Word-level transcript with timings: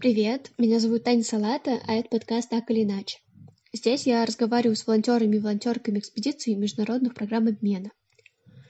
Привет, 0.00 0.50
меня 0.56 0.80
зовут 0.80 1.04
Таня 1.04 1.22
Салата, 1.22 1.78
а 1.86 1.92
это 1.92 2.08
подкаст 2.08 2.48
«Так 2.48 2.70
или 2.70 2.84
иначе». 2.84 3.18
Здесь 3.70 4.06
я 4.06 4.24
разговариваю 4.24 4.74
с 4.74 4.86
волонтерами 4.86 5.36
и 5.36 5.38
волонтерками 5.38 5.98
экспедиций 5.98 6.54
международных 6.54 7.12
программ 7.12 7.48
обмена. 7.48 7.90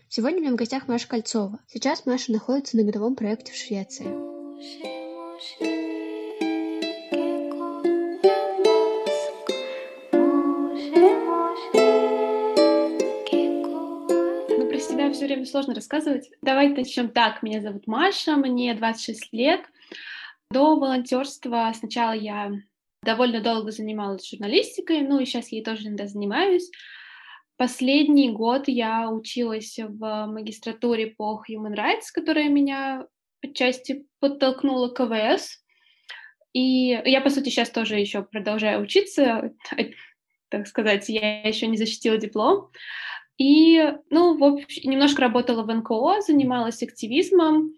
Сегодня 0.08 0.38
у 0.38 0.40
меня 0.40 0.51
в 0.51 0.56
гостях 0.56 0.88
Маша 0.88 1.06
Кольцова. 1.06 1.61
Сейчас 1.69 2.04
Маша 2.04 2.32
находится 2.32 2.77
на 2.77 2.82
годовом 2.82 3.14
проекте 3.14 3.53
в 3.53 3.54
Швеции. 3.54 4.06
Ну, 14.59 14.69
про 14.69 15.12
все 15.12 15.27
время 15.27 15.47
сложно 15.47 15.77
рассказывать. 15.77 16.29
Давайте 16.43 16.75
начнем 16.75 17.09
так. 17.09 17.45
Меня 17.45 17.61
зовут 17.61 17.87
Маша, 17.87 18.35
мне 18.35 18.75
26 18.75 19.33
лет. 19.33 19.61
До 20.51 20.77
волонтерства 20.77 21.73
сначала 21.75 22.12
я 22.12 22.53
довольно 23.02 23.41
долго 23.41 23.70
занималась 23.70 24.29
журналистикой, 24.29 25.02
ну 25.02 25.20
и 25.20 25.24
сейчас 25.24 25.52
я 25.52 25.62
тоже 25.62 25.87
иногда 25.87 26.07
занимаюсь. 26.07 26.70
Последний 27.57 28.30
год 28.30 28.69
я 28.69 29.10
училась 29.10 29.79
в 29.79 30.27
магистратуре 30.27 31.09
по 31.09 31.43
Human 31.48 31.77
Rights, 31.77 32.07
которая 32.12 32.48
меня 32.48 33.07
отчасти 33.43 34.07
подтолкнула 34.19 34.88
к 34.88 34.97
КВС. 34.97 35.62
И 36.52 37.01
я, 37.05 37.21
по 37.21 37.30
сути, 37.30 37.48
сейчас 37.48 37.71
тоже 37.71 38.01
еще 38.01 38.23
продолжаю 38.23 38.82
учиться, 38.82 39.52
так 40.48 40.66
сказать, 40.66 41.09
я 41.09 41.43
еще 41.43 41.69
не 41.69 41.77
защитила 41.77 42.16
диплом. 42.16 42.71
И, 43.38 43.80
ну, 44.10 44.37
в 44.37 44.43
общем, 44.43 44.91
немножко 44.91 45.23
работала 45.23 45.62
в 45.62 45.73
НКО, 45.73 46.23
занималась 46.23 46.82
активизмом, 46.82 47.73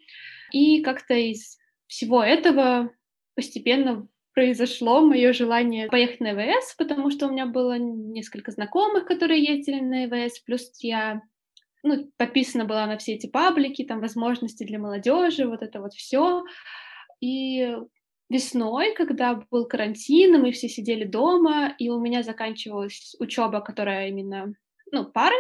и 0.53 0.81
как-то 0.83 1.15
из 1.15 1.59
всего 1.93 2.23
этого 2.23 2.91
постепенно 3.35 4.09
произошло 4.33 5.03
мое 5.03 5.35
желание 5.35 5.89
поехать 5.89 6.21
на 6.21 6.33
ИВС, 6.33 6.75
потому 6.79 7.11
что 7.11 7.27
у 7.27 7.31
меня 7.31 7.45
было 7.45 7.77
несколько 7.79 8.51
знакомых, 8.51 9.05
которые 9.05 9.45
ездили 9.45 9.81
на 9.81 10.07
ИВС, 10.07 10.41
плюс 10.41 10.73
я 10.81 11.21
ну, 11.83 12.11
подписана 12.17 12.65
была 12.65 12.87
на 12.87 12.97
все 12.97 13.13
эти 13.13 13.27
паблики, 13.27 13.85
там 13.85 14.01
возможности 14.01 14.65
для 14.65 14.79
молодежи, 14.79 15.47
вот 15.47 15.63
это 15.63 15.83
вот 15.83 15.93
все. 15.93 16.45
И 17.21 17.77
весной, 18.31 18.95
когда 18.95 19.35
был 19.51 19.67
карантин, 19.67 20.37
и 20.37 20.39
мы 20.39 20.53
все 20.53 20.71
сидели 20.71 21.05
дома, 21.05 21.75
и 21.79 21.91
у 21.91 22.01
меня 22.01 22.23
заканчивалась 22.23 23.15
учеба, 23.19 23.61
которая 23.61 24.09
именно, 24.09 24.55
ну, 24.93 25.05
пары, 25.05 25.37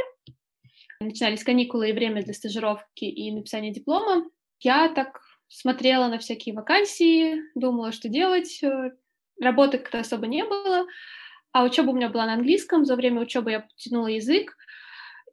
начинались 1.00 1.44
каникулы 1.44 1.88
и 1.88 1.92
время 1.94 2.22
для 2.22 2.34
стажировки 2.34 3.06
и 3.06 3.32
написания 3.32 3.72
диплома, 3.72 4.26
я 4.60 4.90
так 4.90 5.21
смотрела 5.52 6.08
на 6.08 6.18
всякие 6.18 6.54
вакансии, 6.54 7.42
думала, 7.54 7.92
что 7.92 8.08
делать. 8.08 8.62
Э, 8.62 8.92
работы 9.40 9.78
как-то 9.78 10.00
особо 10.00 10.26
не 10.26 10.44
было, 10.44 10.86
а 11.52 11.64
учеба 11.64 11.90
у 11.90 11.94
меня 11.94 12.08
была 12.08 12.26
на 12.26 12.34
английском. 12.34 12.86
За 12.86 12.96
время 12.96 13.20
учебы 13.20 13.50
я 13.50 13.60
потянула 13.60 14.06
язык, 14.06 14.56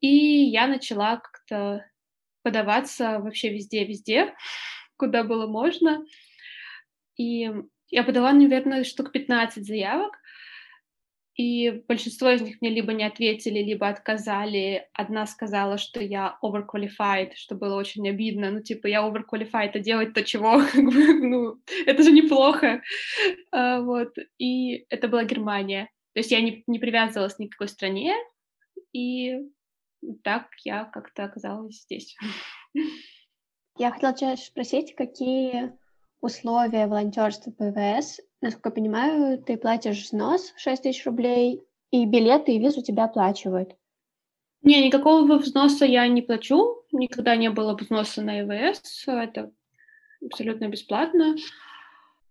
и 0.01 0.07
я 0.07 0.67
начала 0.67 1.17
как-то 1.17 1.85
подаваться 2.43 3.19
вообще 3.19 3.49
везде-везде, 3.49 4.33
куда 4.97 5.23
было 5.23 5.47
можно. 5.47 6.03
И 7.15 7.51
я 7.89 8.03
подала, 8.03 8.33
наверное, 8.33 8.83
штук 8.83 9.11
15 9.11 9.65
заявок, 9.65 10.17
и 11.39 11.71
большинство 11.87 12.29
из 12.31 12.41
них 12.41 12.57
мне 12.59 12.69
либо 12.69 12.91
не 12.91 13.05
ответили, 13.05 13.59
либо 13.59 13.87
отказали. 13.87 14.89
Одна 14.91 15.25
сказала, 15.25 15.77
что 15.77 16.03
я 16.03 16.37
overqualified, 16.43 17.35
что 17.35 17.55
было 17.55 17.77
очень 17.77 18.09
обидно. 18.09 18.51
Ну, 18.51 18.61
типа, 18.61 18.87
я 18.87 19.07
overqualified, 19.07 19.71
а 19.73 19.79
делать 19.79 20.13
то 20.13 20.21
чего? 20.21 20.61
ну, 20.75 21.55
это 21.85 22.03
же 22.03 22.11
неплохо. 22.11 22.81
Uh, 23.55 23.85
вот. 23.85 24.17
И 24.37 24.85
это 24.89 25.07
была 25.07 25.23
Германия. 25.23 25.89
То 26.11 26.19
есть 26.19 26.31
я 26.31 26.41
не, 26.41 26.61
не 26.67 26.77
привязывалась 26.77 27.39
ни 27.39 27.47
к 27.47 27.51
какой 27.51 27.69
стране, 27.69 28.15
и 28.91 29.37
так 30.25 30.47
я 30.65 30.83
как-то 30.83 31.23
оказалась 31.23 31.83
здесь. 31.83 32.17
Я 33.77 33.91
хотела 33.91 34.13
тебя 34.13 34.35
спросить, 34.35 34.93
какие 34.93 35.71
условия 36.21 36.87
волонтерства 36.87 37.51
ПВС 37.51 38.19
Насколько 38.41 38.69
я 38.69 38.75
понимаю, 38.75 39.37
ты 39.43 39.57
платишь 39.57 40.03
взнос 40.03 40.53
6 40.55 40.83
тысяч 40.83 41.05
рублей, 41.05 41.61
и 41.91 42.05
билеты 42.05 42.53
и 42.53 42.59
визу 42.59 42.81
тебя 42.81 43.05
оплачивают. 43.05 43.75
Не, 44.61 44.85
никакого 44.85 45.37
взноса 45.37 45.85
я 45.85 46.07
не 46.07 46.21
плачу, 46.21 46.83
никогда 46.91 47.35
не 47.35 47.49
было 47.49 47.75
взноса 47.75 48.21
на 48.21 48.41
ИВС, 48.41 49.07
это 49.07 49.51
абсолютно 50.23 50.67
бесплатно. 50.67 51.35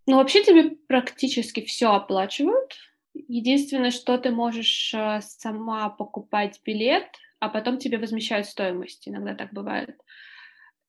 Но 0.06 0.16
вообще 0.16 0.42
тебе 0.42 0.70
практически 0.86 1.62
все 1.64 1.92
оплачивают. 1.92 2.74
Единственное, 3.12 3.90
что 3.90 4.16
ты 4.16 4.30
можешь 4.30 4.94
э, 4.94 5.20
сама 5.22 5.90
покупать 5.90 6.60
билет, 6.64 7.08
а 7.40 7.48
потом 7.48 7.78
тебе 7.78 7.98
возмещают 7.98 8.46
стоимость. 8.46 9.06
Иногда 9.08 9.34
так 9.34 9.52
бывает. 9.52 10.00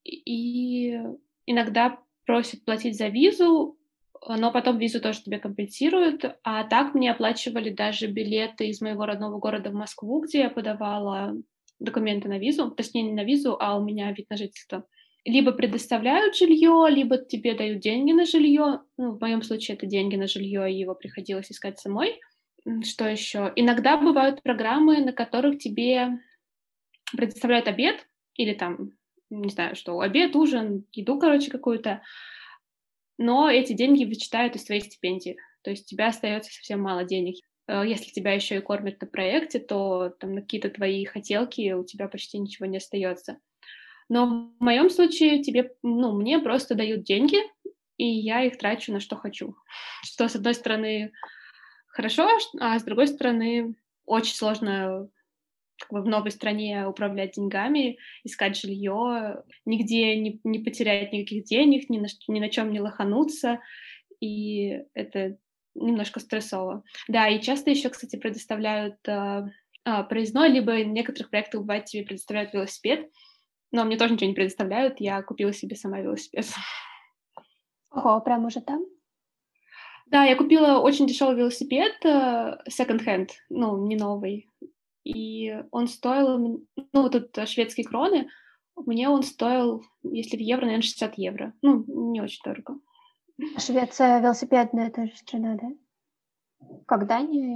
И 0.06 0.98
иногда 1.46 1.98
просят 2.30 2.64
платить 2.64 2.96
за 2.96 3.08
визу, 3.08 3.76
но 4.28 4.52
потом 4.52 4.78
визу 4.78 5.02
тоже 5.02 5.24
тебе 5.24 5.40
компенсируют. 5.40 6.24
А 6.44 6.64
так 6.64 6.94
мне 6.94 7.10
оплачивали 7.10 7.72
даже 7.72 8.06
билеты 8.06 8.68
из 8.68 8.82
моего 8.82 9.08
родного 9.08 9.40
города 9.40 9.72
в 9.72 9.74
Москву, 9.74 10.22
где 10.22 10.42
я 10.42 10.52
подавала 10.52 11.34
документы 11.80 12.30
на 12.30 12.38
визу, 12.38 12.70
точнее 12.70 13.02
не 13.02 13.14
на 13.14 13.24
визу, 13.24 13.58
а 13.60 13.80
у 13.80 13.84
меня 13.84 14.12
вид 14.12 14.30
на 14.30 14.38
жительство. 14.38 14.86
Либо 15.26 15.54
предоставляют 15.54 16.36
жилье, 16.36 16.86
либо 16.92 17.18
тебе 17.18 17.56
дают 17.56 17.80
деньги 17.80 18.12
на 18.12 18.26
жилье. 18.26 18.82
Ну, 18.98 19.14
в 19.14 19.20
моем 19.20 19.42
случае 19.42 19.76
это 19.76 19.88
деньги 19.88 20.16
на 20.16 20.28
жилье, 20.28 20.72
и 20.72 20.78
его 20.78 20.94
приходилось 20.94 21.52
искать 21.52 21.80
самой. 21.80 22.20
Что 22.84 23.08
еще? 23.08 23.52
Иногда 23.56 23.98
бывают 23.98 24.44
программы, 24.44 25.00
на 25.00 25.14
которых 25.14 25.58
тебе 25.58 26.10
предоставляют 27.12 27.68
обед 27.68 28.06
или 28.36 28.54
там, 28.54 28.92
не 29.30 29.50
знаю, 29.50 29.76
что, 29.76 30.00
обед, 30.00 30.36
ужин, 30.36 30.86
еду, 30.92 31.20
короче, 31.20 31.52
какую-то 31.52 32.02
но 33.20 33.50
эти 33.50 33.74
деньги 33.74 34.06
вычитают 34.06 34.56
из 34.56 34.64
твоей 34.64 34.82
стипендии, 34.82 35.38
то 35.62 35.70
есть 35.70 35.84
у 35.84 35.90
тебя 35.90 36.08
остается 36.08 36.54
совсем 36.54 36.82
мало 36.82 37.04
денег. 37.04 37.36
Э, 37.68 37.84
если 37.86 38.12
тебя 38.12 38.32
еще 38.32 38.56
и 38.56 38.62
кормят 38.62 39.02
на 39.02 39.08
проекте, 39.08 39.60
то 39.60 40.16
там 40.20 40.34
на 40.36 40.42
какие-то 40.42 40.70
твои 40.70 41.04
хотелки 41.04 41.74
у 41.74 41.84
тебя 41.84 42.08
почти 42.08 42.40
ничего 42.40 42.66
не 42.66 42.78
остается. 42.78 43.38
Но 44.08 44.26
в 44.58 44.64
моем 44.64 44.90
случае 44.90 45.44
тебе, 45.44 45.74
ну, 45.84 46.14
мне 46.14 46.40
просто 46.40 46.76
дают 46.76 47.04
деньги, 47.04 47.38
и 47.98 48.06
я 48.06 48.44
их 48.44 48.58
трачу 48.58 48.94
на 48.94 49.02
что 49.02 49.18
хочу. 49.18 49.54
Что, 50.06 50.30
с 50.30 50.38
одной 50.38 50.54
стороны, 50.54 51.12
хорошо, 51.90 52.30
а 52.62 52.80
с 52.80 52.84
другой 52.84 53.08
стороны, 53.08 53.76
очень 54.06 54.36
сложно 54.36 55.10
как 55.80 55.92
бы 55.92 56.02
в 56.02 56.08
новой 56.08 56.32
стране 56.32 56.86
управлять 56.88 57.34
деньгами, 57.34 57.98
искать 58.24 58.58
жилье, 58.58 59.44
нигде 59.66 60.16
не, 60.18 60.40
не 60.44 60.60
потерять 60.60 61.14
никаких 61.14 61.46
денег, 61.46 61.90
ни 61.90 62.00
на, 62.00 62.08
ни 62.28 62.40
на 62.40 62.50
чем 62.50 62.72
не 62.72 62.82
лохануться, 62.82 63.60
и 64.20 64.82
это 64.94 65.38
немножко 65.76 66.20
стрессово. 66.20 66.84
Да, 67.08 67.28
и 67.28 67.42
часто 67.42 67.70
еще, 67.70 67.90
кстати, 67.90 68.18
предоставляют 68.18 68.98
э, 69.08 69.48
э, 69.86 70.04
проездной, 70.04 70.50
либо 70.50 70.72
в 70.72 70.88
некоторых 70.88 71.30
проектах 71.30 71.62
бывает 71.62 71.86
тебе 71.86 72.04
предоставляют 72.04 72.54
велосипед, 72.54 73.10
но 73.72 73.86
мне 73.86 73.98
тоже 73.98 74.14
ничего 74.14 74.30
не 74.30 74.36
предоставляют, 74.36 75.00
я 75.00 75.22
купила 75.22 75.54
себе 75.54 75.76
сама 75.76 76.00
велосипед. 76.00 76.46
Ого, 77.92 78.22
прям 78.22 78.46
уже 78.46 78.62
там? 78.62 78.86
Да, 80.08 80.24
я 80.24 80.36
купила 80.36 80.80
очень 80.80 81.06
дешевый 81.08 81.36
велосипед, 81.36 81.94
э, 82.04 82.58
second-hand, 82.68 83.30
ну, 83.50 83.86
не 83.86 83.96
новый, 83.96 84.50
и 85.09 85.64
он 85.72 85.88
стоил, 85.88 86.64
ну, 86.94 87.09
тут 87.09 87.38
шведские 87.47 87.86
кроны, 87.86 88.30
мне 88.86 89.09
он 89.09 89.24
стоил, 89.24 89.84
если 90.03 90.38
в 90.38 90.40
евро, 90.40 90.66
наверное, 90.66 90.84
60 90.84 91.18
евро. 91.18 91.53
Ну, 91.62 91.84
не 92.12 92.22
очень 92.22 92.42
дорого. 92.44 92.75
Швеция 93.58 94.22
велосипедная 94.22 94.92
тоже 94.92 95.16
страна, 95.16 95.57
да? 95.62 95.68
Когда 96.86 97.22
не, 97.22 97.56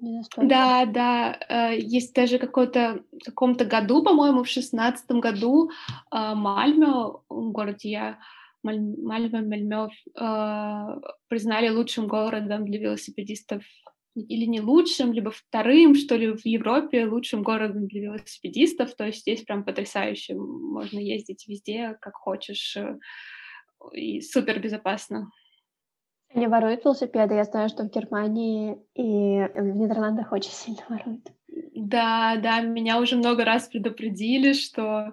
не 0.00 0.18
настолько? 0.18 0.48
Да, 0.48 0.86
да. 0.86 1.38
Э, 1.48 1.78
есть 1.78 2.14
даже 2.14 2.38
какой-то 2.38 3.02
в 3.12 3.24
каком-то 3.24 3.64
году, 3.64 4.02
по-моему, 4.02 4.42
в 4.42 4.48
шестнадцатом 4.48 5.20
году 5.20 5.70
э, 5.70 6.34
Мальме, 6.34 7.12
городе 7.28 7.90
я, 7.90 8.18
Мальме, 8.62 8.96
Мальме, 9.28 9.88
э, 10.20 11.00
признали 11.28 11.68
лучшим 11.68 12.08
городом 12.08 12.64
для 12.64 12.80
велосипедистов 12.80 13.62
или 14.14 14.44
не 14.44 14.60
лучшим, 14.60 15.12
либо 15.12 15.30
вторым, 15.30 15.94
что 15.94 16.16
ли, 16.16 16.32
в 16.32 16.44
Европе 16.44 17.06
лучшим 17.06 17.42
городом 17.42 17.86
для 17.86 18.02
велосипедистов. 18.02 18.94
То 18.94 19.06
есть 19.06 19.20
здесь 19.20 19.42
прям 19.42 19.64
потрясающе. 19.64 20.34
Можно 20.34 20.98
ездить 20.98 21.46
везде, 21.48 21.96
как 22.00 22.14
хочешь, 22.14 22.76
э, 22.76 22.98
и 23.92 24.20
супер 24.20 24.60
безопасно. 24.60 25.30
Не 26.34 26.48
воруют 26.48 26.84
велосипеды. 26.84 27.34
Я 27.34 27.44
знаю, 27.44 27.68
что 27.68 27.84
в 27.84 27.90
Германии 27.90 28.76
и 28.94 29.48
в 29.54 29.76
Нидерландах 29.76 30.32
очень 30.32 30.50
сильно 30.50 30.82
воруют. 30.88 31.28
Да, 31.74 32.36
да, 32.36 32.60
меня 32.60 33.00
уже 33.00 33.16
много 33.16 33.44
раз 33.44 33.68
предупредили, 33.68 34.52
что 34.52 35.12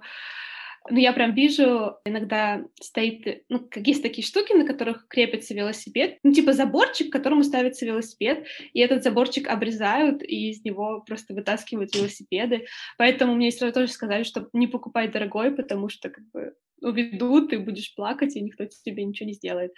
Ну, 0.90 0.98
я 0.98 1.14
прям 1.14 1.36
вижу, 1.36 1.98
иногда 2.06 2.64
стоит, 2.82 3.44
ну, 3.50 3.60
какие-то 3.60 4.02
такие 4.02 4.26
штуки, 4.26 4.54
на 4.54 4.66
которых 4.66 5.08
крепится 5.08 5.54
велосипед, 5.54 6.18
ну, 6.24 6.34
типа 6.34 6.54
заборчик, 6.54 7.10
к 7.10 7.12
которому 7.12 7.44
ставится 7.44 7.86
велосипед, 7.86 8.48
и 8.74 8.80
этот 8.80 9.04
заборчик 9.04 9.48
обрезают, 9.48 10.24
и 10.24 10.50
из 10.50 10.64
него 10.64 11.04
просто 11.06 11.36
вытаскивают 11.36 11.96
велосипеды. 11.96 12.66
Поэтому 12.98 13.36
мне 13.36 13.52
сразу 13.52 13.74
тоже 13.74 13.92
сказали, 13.92 14.24
что 14.24 14.50
не 14.54 14.66
покупай 14.66 15.08
дорогой, 15.08 15.52
потому 15.52 15.88
что, 15.88 16.10
как 16.10 16.24
бы, 16.32 16.56
уведут, 16.82 17.52
ты 17.52 17.60
будешь 17.60 17.94
плакать, 17.94 18.36
и 18.36 18.42
никто 18.42 18.66
тебе 18.66 19.06
ничего 19.06 19.28
не 19.28 19.34
сделает. 19.34 19.72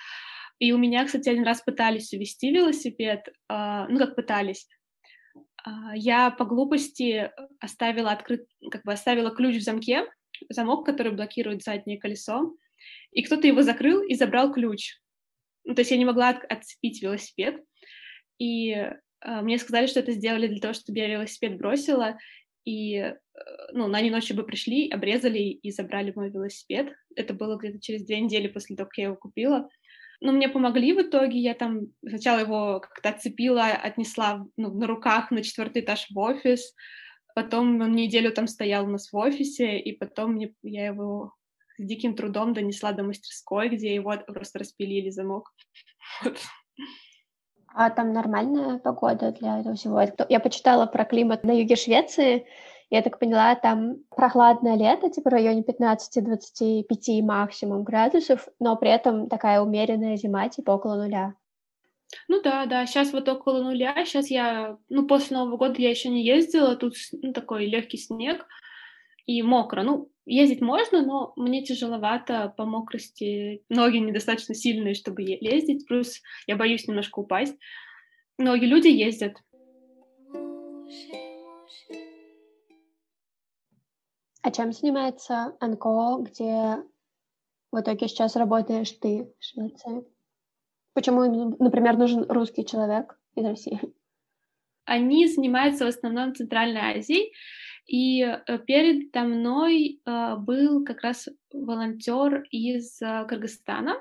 И 0.59 0.71
у 0.71 0.77
меня, 0.77 1.03
кстати, 1.03 1.27
один 1.27 1.43
раз 1.43 1.61
пытались 1.61 2.13
увезти 2.13 2.49
велосипед, 2.51 3.27
э, 3.49 3.85
ну, 3.89 3.97
как 3.97 4.15
пытались, 4.15 4.67
а, 5.65 5.95
я 5.95 6.31
по 6.31 6.45
глупости 6.45 7.31
оставила 7.59 8.11
открыт, 8.11 8.45
как 8.71 8.83
бы 8.83 8.93
оставила 8.93 9.31
ключ 9.31 9.57
в 9.57 9.63
замке, 9.63 10.05
замок, 10.49 10.85
который 10.85 11.11
блокирует 11.11 11.63
заднее 11.63 11.99
колесо, 11.99 12.55
и 13.11 13.23
кто-то 13.23 13.47
его 13.47 13.61
закрыл 13.61 14.01
и 14.01 14.15
забрал 14.15 14.53
ключ. 14.53 14.99
Ну, 15.63 15.75
то 15.75 15.81
есть 15.81 15.91
я 15.91 15.97
не 15.97 16.05
могла 16.05 16.29
от, 16.29 16.43
отцепить 16.51 17.01
велосипед, 17.01 17.63
и 18.37 18.71
э, 18.71 18.93
мне 19.41 19.57
сказали, 19.57 19.87
что 19.87 19.99
это 19.99 20.11
сделали 20.11 20.47
для 20.47 20.59
того, 20.59 20.73
чтобы 20.73 20.99
я 20.99 21.07
велосипед 21.07 21.57
бросила, 21.57 22.17
и, 22.65 22.95
э, 22.97 23.15
ну, 23.71 23.87
на 23.87 23.97
они 23.99 24.09
ночью 24.09 24.35
бы 24.35 24.43
пришли, 24.43 24.89
обрезали 24.89 25.39
и 25.39 25.71
забрали 25.71 26.13
мой 26.15 26.29
велосипед. 26.29 26.93
Это 27.15 27.33
было 27.33 27.57
где-то 27.57 27.79
через 27.79 28.05
две 28.05 28.19
недели 28.19 28.47
после 28.47 28.75
того, 28.75 28.87
как 28.87 28.97
я 28.97 29.05
его 29.05 29.15
купила. 29.15 29.69
Но 30.21 30.31
мне 30.31 30.47
помогли 30.47 30.93
в 30.93 31.01
итоге, 31.01 31.39
я 31.39 31.53
там 31.53 31.87
сначала 32.07 32.39
его 32.39 32.79
как-то 32.79 33.09
отцепила, 33.09 33.65
отнесла 33.65 34.45
ну, 34.55 34.73
на 34.73 34.87
руках 34.87 35.31
на 35.31 35.43
четвертый 35.43 35.81
этаж 35.81 36.07
в 36.09 36.17
офис, 36.17 36.73
Потом 37.33 37.81
он 37.81 37.93
неделю 37.93 38.31
там 38.31 38.47
стоял 38.47 38.85
у 38.85 38.89
нас 38.89 39.11
в 39.11 39.17
офисе, 39.17 39.79
и 39.79 39.97
потом 39.97 40.33
мне, 40.33 40.53
я 40.61 40.87
его 40.87 41.33
с 41.77 41.83
диким 41.83 42.15
трудом 42.15 42.53
донесла 42.53 42.91
до 42.91 43.03
мастерской, 43.03 43.69
где 43.69 43.93
его 43.95 44.13
просто 44.27 44.59
распилили 44.59 45.09
замок. 45.09 45.51
Вот. 46.23 46.37
А 47.75 47.89
там 47.89 48.13
нормальная 48.13 48.77
погода 48.77 49.31
для 49.31 49.59
этого 49.59 49.75
всего? 49.75 49.99
Я 50.29 50.39
почитала 50.39 50.85
про 50.85 51.05
климат 51.05 51.43
на 51.43 51.51
юге 51.51 51.75
Швеции, 51.75 52.45
я 52.91 53.01
так 53.01 53.17
поняла, 53.17 53.55
там 53.55 53.95
прохладное 54.15 54.75
лето, 54.75 55.09
типа 55.09 55.31
в 55.31 55.33
районе 55.33 55.63
15-25 55.63 57.23
максимум 57.23 57.83
градусов, 57.83 58.47
но 58.59 58.75
при 58.75 58.91
этом 58.91 59.27
такая 59.27 59.61
умеренная 59.61 60.15
зима, 60.15 60.47
типа 60.49 60.71
около 60.71 60.97
нуля. 60.97 61.33
Ну 62.27 62.41
да, 62.41 62.65
да, 62.65 62.85
сейчас 62.85 63.13
вот 63.13 63.27
около 63.29 63.61
нуля, 63.63 63.93
сейчас 64.05 64.29
я, 64.29 64.77
ну, 64.89 65.07
после 65.07 65.37
Нового 65.37 65.57
года 65.57 65.75
я 65.81 65.89
еще 65.89 66.09
не 66.09 66.25
ездила, 66.25 66.75
тут 66.75 66.95
ну, 67.21 67.33
такой 67.33 67.65
легкий 67.65 67.97
снег 67.97 68.45
и 69.25 69.41
мокро. 69.41 69.83
Ну, 69.83 70.11
ездить 70.25 70.61
можно, 70.61 71.05
но 71.05 71.33
мне 71.35 71.63
тяжеловато 71.63 72.53
по 72.57 72.65
мокрости, 72.65 73.63
ноги 73.69 73.97
недостаточно 73.97 74.55
сильные, 74.55 74.93
чтобы 74.93 75.23
ездить, 75.23 75.87
плюс 75.87 76.21
я 76.47 76.55
боюсь 76.55 76.87
немножко 76.87 77.19
упасть. 77.19 77.57
Многие 78.37 78.65
люди 78.65 78.87
ездят. 78.87 79.37
А 84.41 84.51
чем 84.51 84.73
занимается 84.73 85.55
НКО, 85.61 86.17
где 86.21 86.83
в 87.71 87.79
итоге 87.79 88.07
сейчас 88.07 88.35
работаешь 88.35 88.91
ты 88.91 89.33
в 89.39 89.43
Швеции? 89.43 90.03
Почему, 90.93 91.55
например, 91.59 91.97
нужен 91.97 92.29
русский 92.29 92.65
человек 92.65 93.17
из 93.35 93.45
России? 93.45 93.79
Они 94.85 95.27
занимаются 95.27 95.85
в 95.85 95.87
основном 95.87 96.35
Центральной 96.35 96.97
Азией, 96.97 97.33
и 97.85 98.21
э, 98.21 98.59
перед 98.59 99.13
мной 99.13 100.01
э, 100.05 100.35
был 100.37 100.85
как 100.85 101.01
раз 101.01 101.27
волонтер 101.51 102.43
из 102.49 103.01
э, 103.01 103.25
Кыргызстана. 103.27 103.95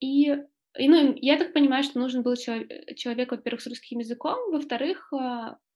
И, 0.00 0.36
и 0.78 0.88
ну, 0.88 1.14
я 1.16 1.38
так 1.38 1.52
понимаю, 1.52 1.82
что 1.82 1.98
нужен 1.98 2.22
был 2.22 2.34
человек 2.36 3.30
во-первых, 3.30 3.62
с 3.62 3.66
русским 3.66 4.00
языком, 4.00 4.50
во-вторых, 4.50 5.12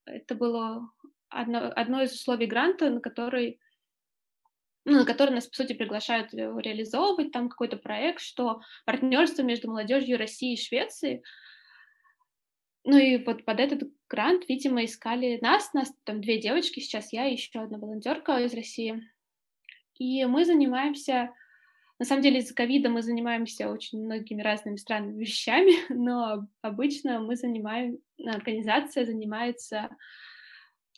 это 0.05 0.35
было 0.35 0.91
одно, 1.29 1.73
одно 1.75 2.03
из 2.03 2.13
условий 2.13 2.47
гранта, 2.47 2.91
на 2.91 3.01
который 3.01 3.61
ну, 4.87 5.01
на 5.01 5.05
который 5.05 5.35
нас, 5.35 5.49
по 5.49 5.57
сути, 5.57 5.73
приглашают 5.73 6.33
э, 6.33 6.37
реализовывать 6.37 7.33
там 7.33 7.49
какой-то 7.49 7.77
проект, 7.77 8.21
что 8.21 8.61
партнерство 8.85 9.43
между 9.43 9.69
молодежью 9.69 10.17
России 10.17 10.55
и 10.55 10.63
Швеции. 10.63 11.25
Ну 12.85 12.97
и 12.97 13.17
вот 13.25 13.45
под 13.45 13.59
этот 13.59 13.91
грант, 14.09 14.49
видимо, 14.49 14.85
искали 14.85 15.41
нас, 15.43 15.75
нас 15.75 15.93
там 16.05 16.21
две 16.21 16.41
девочки, 16.41 16.79
сейчас 16.79 17.13
я 17.13 17.27
и 17.27 17.33
еще 17.33 17.61
одна 17.61 17.79
волонтерка 17.79 18.39
из 18.39 18.55
России. 18.55 19.03
И 19.99 20.25
мы 20.25 20.45
занимаемся, 20.45 21.35
на 21.99 22.05
самом 22.05 22.23
деле 22.23 22.39
из-за 22.39 22.55
ковида 22.55 22.89
мы 22.89 23.03
занимаемся 23.03 23.69
очень 23.69 24.05
многими 24.05 24.41
разными 24.41 24.77
странными 24.77 25.19
вещами, 25.21 25.93
но 25.93 26.47
обычно 26.63 27.19
мы 27.19 27.35
занимаем, 27.35 27.99
организация 28.25 29.05
занимается 29.05 29.89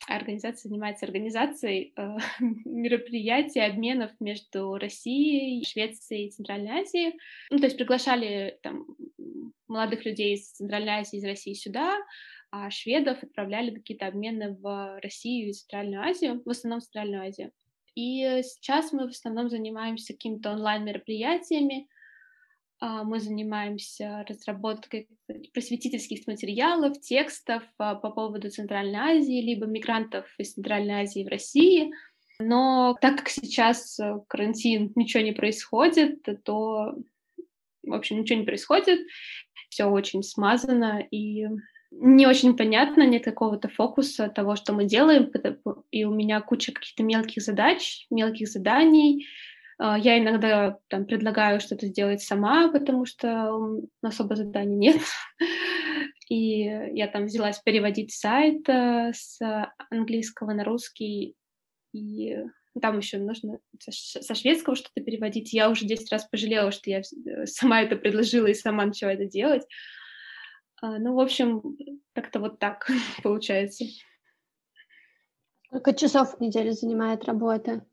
организация 0.07 0.69
занимается 0.69 1.05
организацией 1.05 1.93
э, 1.95 2.17
мероприятий, 2.65 3.59
обменов 3.59 4.11
между 4.19 4.75
Россией, 4.75 5.65
Швецией 5.65 6.27
и 6.27 6.31
Центральной 6.31 6.81
Азией. 6.81 7.19
Ну, 7.49 7.59
то 7.59 7.65
есть 7.65 7.77
приглашали 7.77 8.57
там 8.63 8.85
молодых 9.67 10.05
людей 10.05 10.35
из 10.35 10.51
Центральной 10.51 11.01
Азии, 11.01 11.17
из 11.17 11.25
России 11.25 11.53
сюда, 11.53 11.97
а 12.51 12.71
шведов 12.71 13.21
отправляли 13.21 13.75
какие-то 13.75 14.07
обмены 14.07 14.55
в 14.55 14.99
Россию 15.01 15.49
и 15.49 15.53
Центральную 15.53 16.01
Азию, 16.01 16.41
в 16.43 16.49
основном 16.49 16.79
в 16.79 16.83
Центральную 16.83 17.27
Азию. 17.27 17.51
И 17.95 18.41
сейчас 18.43 18.91
мы 18.91 19.07
в 19.07 19.11
основном 19.11 19.49
занимаемся 19.49 20.13
какими-то 20.13 20.51
онлайн-мероприятиями, 20.51 21.87
мы 22.81 23.19
занимаемся 23.19 24.25
разработкой 24.27 25.09
просветительских 25.53 26.27
материалов, 26.27 26.99
текстов 27.01 27.63
а, 27.77 27.95
по 27.95 28.09
поводу 28.09 28.49
Центральной 28.49 29.17
Азии, 29.17 29.41
либо 29.41 29.65
мигрантов 29.65 30.25
из 30.37 30.53
Центральной 30.53 31.01
Азии 31.01 31.25
в 31.25 31.29
России. 31.29 31.91
Но 32.39 32.97
так 33.01 33.17
как 33.17 33.29
сейчас 33.29 33.99
э, 33.99 34.19
карантин, 34.27 34.93
ничего 34.95 35.21
не 35.21 35.33
происходит, 35.33 36.25
то, 36.45 36.95
в 37.83 37.93
общем, 37.93 38.21
ничего 38.21 38.39
не 38.39 38.45
происходит, 38.45 39.01
все 39.69 39.85
очень 39.85 40.23
смазано 40.23 41.05
и 41.11 41.47
не 41.91 42.27
очень 42.27 42.55
понятно, 42.55 43.05
нет 43.05 43.25
какого-то 43.25 43.67
фокуса 43.67 44.29
того, 44.29 44.55
что 44.55 44.73
мы 44.73 44.85
делаем, 44.85 45.31
и 45.91 46.05
у 46.05 46.13
меня 46.13 46.39
куча 46.39 46.71
каких-то 46.71 47.03
мелких 47.03 47.41
задач, 47.41 48.05
мелких 48.09 48.47
заданий, 48.47 49.25
а, 49.25 49.27
я 49.79 50.19
иногда 50.19 50.77
там 50.87 51.05
предлагаю 51.05 51.59
что-то 51.61 51.87
сделать 51.87 52.21
сама, 52.21 52.69
потому 52.71 53.05
что 53.05 53.79
особо 54.01 54.35
заданий 54.35 54.75
нет. 54.75 55.01
И 56.29 56.61
я 56.93 57.07
там 57.07 57.25
взялась 57.25 57.59
переводить 57.59 58.13
сайт 58.13 58.69
э, 58.69 59.11
с 59.15 59.39
английского 59.89 60.53
на 60.53 60.63
русский, 60.63 61.35
и 61.91 62.37
там 62.79 62.97
еще 62.99 63.17
нужно 63.17 63.59
со 63.79 64.35
шведского 64.35 64.75
что-то 64.75 65.01
переводить. 65.01 65.53
Я 65.53 65.69
уже 65.69 65.85
10 65.85 66.11
раз 66.11 66.25
пожалела, 66.25 66.71
что 66.71 66.89
я 66.89 66.99
э, 66.99 67.45
сама 67.45 67.81
это 67.81 67.95
предложила 67.95 68.47
и 68.47 68.53
сама 68.53 68.85
начала 68.85 69.09
это 69.09 69.25
делать. 69.25 69.65
А, 70.81 70.99
ну, 70.99 71.15
в 71.15 71.19
общем, 71.19 71.77
как-то 72.13 72.39
вот 72.39 72.59
так 72.59 72.87
получается. 73.23 73.85
Сколько 75.65 75.93
часов 75.93 76.35
в 76.35 76.41
неделю 76.41 76.73
занимает 76.73 77.25
работа? 77.25 77.85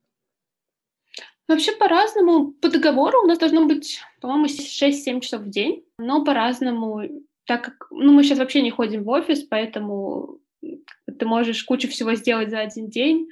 Вообще 1.49 1.73
по-разному. 1.73 2.53
По 2.53 2.69
договору 2.69 3.23
у 3.23 3.27
нас 3.27 3.39
должно 3.39 3.67
быть, 3.67 4.01
по-моему, 4.21 4.47
6-7 4.47 5.21
часов 5.21 5.43
в 5.43 5.51
день, 5.51 5.85
но 5.99 6.25
по-разному. 6.25 7.03
Так 7.45 7.65
как 7.65 7.87
ну, 7.91 8.13
мы 8.13 8.25
сейчас 8.25 8.39
вообще 8.39 8.63
не 8.63 8.71
ходим 8.71 9.05
в 9.05 9.09
офис, 9.09 9.45
поэтому 9.45 10.41
ты 10.61 11.27
можешь 11.27 11.63
кучу 11.63 11.89
всего 11.89 12.15
сделать 12.15 12.51
за 12.51 12.61
один 12.61 12.89
день, 12.89 13.29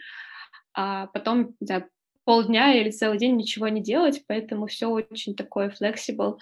а 0.73 1.09
потом 1.09 1.55
да, 1.59 1.87
полдня 2.25 2.75
или 2.75 2.91
целый 2.91 3.19
день 3.19 3.37
ничего 3.37 3.69
не 3.69 3.83
делать, 3.83 4.23
поэтому 4.27 4.67
все 4.67 4.87
очень 4.87 5.35
такое 5.35 5.71
flexible. 5.71 6.39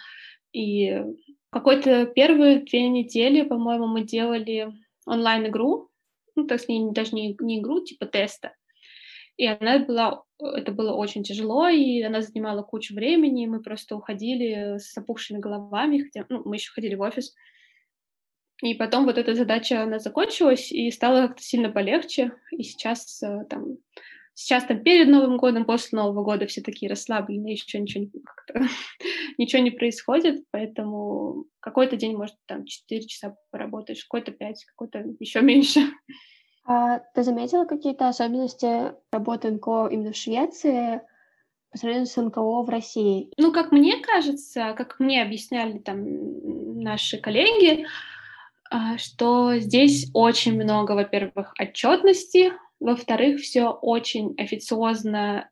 И 0.52 1.02
какой-то 1.50 2.06
первые 2.06 2.60
две 2.60 2.88
недели, 2.88 3.42
по-моему, 3.42 3.86
мы 3.86 4.02
делали 4.02 4.72
онлайн-игру, 5.06 5.90
ну, 6.34 6.46
то 6.46 6.54
есть 6.54 6.68
не, 6.68 6.92
даже 6.92 7.14
не, 7.14 7.36
не 7.40 7.60
игру, 7.60 7.80
типа 7.80 8.06
теста, 8.06 8.54
и 9.36 9.46
она 9.46 9.78
была, 9.78 10.22
это 10.38 10.72
было 10.72 10.92
очень 10.92 11.22
тяжело, 11.22 11.68
и 11.68 12.02
она 12.02 12.20
занимала 12.20 12.62
кучу 12.62 12.94
времени, 12.94 13.44
и 13.44 13.48
мы 13.48 13.62
просто 13.62 13.96
уходили 13.96 14.78
с 14.78 14.96
опухшими 14.96 15.38
головами, 15.38 16.02
хотя, 16.02 16.26
ну, 16.28 16.42
мы 16.44 16.56
еще 16.56 16.72
ходили 16.72 16.94
в 16.94 17.00
офис. 17.00 17.34
И 18.62 18.74
потом 18.74 19.06
вот 19.06 19.18
эта 19.18 19.34
задача, 19.34 19.82
она 19.82 19.98
закончилась, 19.98 20.70
и 20.70 20.90
стало 20.90 21.26
как-то 21.26 21.42
сильно 21.42 21.70
полегче, 21.70 22.32
и 22.52 22.62
сейчас 22.62 23.20
э, 23.22 23.44
там, 23.50 23.78
сейчас 24.34 24.64
там 24.64 24.84
перед 24.84 25.08
Новым 25.08 25.36
годом, 25.36 25.64
после 25.64 25.98
Нового 25.98 26.22
года 26.22 26.46
все 26.46 26.60
такие 26.60 26.88
расслабленные, 26.88 27.54
еще 27.54 27.80
ничего, 27.80 28.06
ничего 29.38 29.62
не 29.62 29.72
происходит, 29.72 30.44
поэтому 30.52 31.46
какой-то 31.58 31.96
день, 31.96 32.16
может, 32.16 32.36
там 32.46 32.64
4 32.64 33.06
часа 33.06 33.34
поработаешь, 33.50 34.04
какой-то 34.04 34.30
5, 34.30 34.64
какой-то 34.66 35.04
еще 35.18 35.40
меньше. 35.40 35.80
А 36.64 37.00
ты 37.14 37.22
заметила 37.22 37.64
какие-то 37.64 38.08
особенности 38.08 38.92
работы 39.10 39.50
НКО 39.50 39.88
именно 39.90 40.12
в 40.12 40.16
Швеции 40.16 41.00
по 41.70 41.78
сравнению 41.78 42.06
с 42.06 42.16
НКО 42.16 42.62
в 42.62 42.68
России? 42.68 43.30
Ну, 43.36 43.52
как 43.52 43.72
мне 43.72 44.00
кажется, 44.00 44.74
как 44.76 45.00
мне 45.00 45.22
объясняли 45.22 45.78
там 45.78 46.80
наши 46.82 47.18
коллеги, 47.18 47.86
а, 48.70 48.96
что 48.96 49.56
здесь 49.58 50.08
очень 50.14 50.54
много, 50.54 50.92
во-первых, 50.92 51.52
отчетности, 51.58 52.52
во-вторых, 52.78 53.40
все 53.40 53.68
очень 53.68 54.34
официозно, 54.38 55.50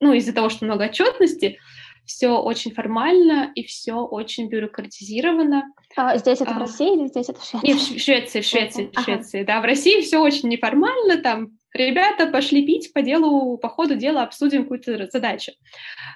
ну, 0.00 0.12
из-за 0.12 0.32
того, 0.32 0.48
что 0.48 0.64
много 0.64 0.84
отчетности, 0.84 1.58
все 2.04 2.38
очень 2.38 2.72
формально 2.72 3.52
и 3.54 3.64
все 3.64 3.94
очень 3.94 4.48
бюрократизировано. 4.48 5.64
А 5.96 6.16
здесь 6.18 6.40
это 6.40 6.50
а, 6.50 6.54
в 6.54 6.58
России 6.58 6.94
или 6.94 7.06
здесь 7.08 7.28
это 7.28 7.40
в 7.40 7.44
Швеции? 7.44 7.66
Нет, 7.66 7.80
в 7.80 8.00
Швеции, 8.00 8.40
в 8.40 8.44
Швеции, 8.44 8.90
в 8.94 9.00
Швеции, 9.00 9.44
да. 9.44 9.60
В 9.60 9.64
России 9.64 10.00
все 10.00 10.18
очень 10.18 10.48
неформально, 10.48 11.18
там 11.22 11.58
ребята 11.72 12.26
пошли 12.26 12.66
пить 12.66 12.92
по 12.92 13.02
делу, 13.02 13.56
по 13.58 13.68
ходу 13.68 13.96
дела 13.96 14.22
обсудим 14.22 14.62
какую-то 14.62 15.08
задачу. 15.10 15.52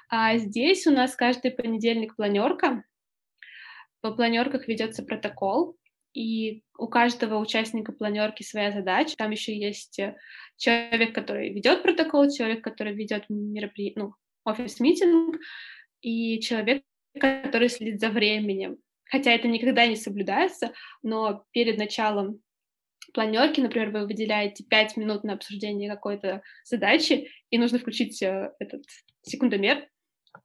А 0.09 0.37
здесь 0.37 0.85
у 0.87 0.91
нас 0.91 1.15
каждый 1.15 1.51
понедельник 1.51 2.15
планерка. 2.15 2.83
По 4.01 4.11
планерках 4.11 4.67
ведется 4.67 5.03
протокол, 5.03 5.75
и 6.13 6.63
у 6.77 6.87
каждого 6.87 7.37
участника 7.37 7.91
планерки 7.91 8.43
своя 8.43 8.71
задача. 8.71 9.15
Там 9.17 9.31
еще 9.31 9.57
есть 9.57 9.99
э, 9.99 10.15
человек, 10.57 11.13
который 11.13 11.53
ведет 11.53 11.83
протокол, 11.83 12.29
человек, 12.29 12.63
который 12.63 12.93
ведет 12.93 13.25
мероприятие, 13.29 14.03
ну, 14.03 14.13
офис-митинг, 14.47 15.37
и 16.01 16.39
человек, 16.39 16.83
который 17.19 17.69
следит 17.69 17.99
за 17.99 18.09
временем. 18.09 18.77
Хотя 19.05 19.31
это 19.31 19.47
никогда 19.47 19.85
не 19.87 19.95
соблюдается, 19.95 20.73
но 21.01 21.45
перед 21.51 21.77
началом 21.77 22.41
планерки, 23.13 23.61
например, 23.61 23.91
вы 23.91 24.05
выделяете 24.05 24.63
5 24.63 24.97
минут 24.97 25.23
на 25.23 25.33
обсуждение 25.33 25.89
какой-то 25.89 26.41
задачи, 26.65 27.31
и 27.49 27.57
нужно 27.57 27.79
включить 27.79 28.21
э, 28.21 28.51
этот 28.59 28.83
секундомер, 29.21 29.87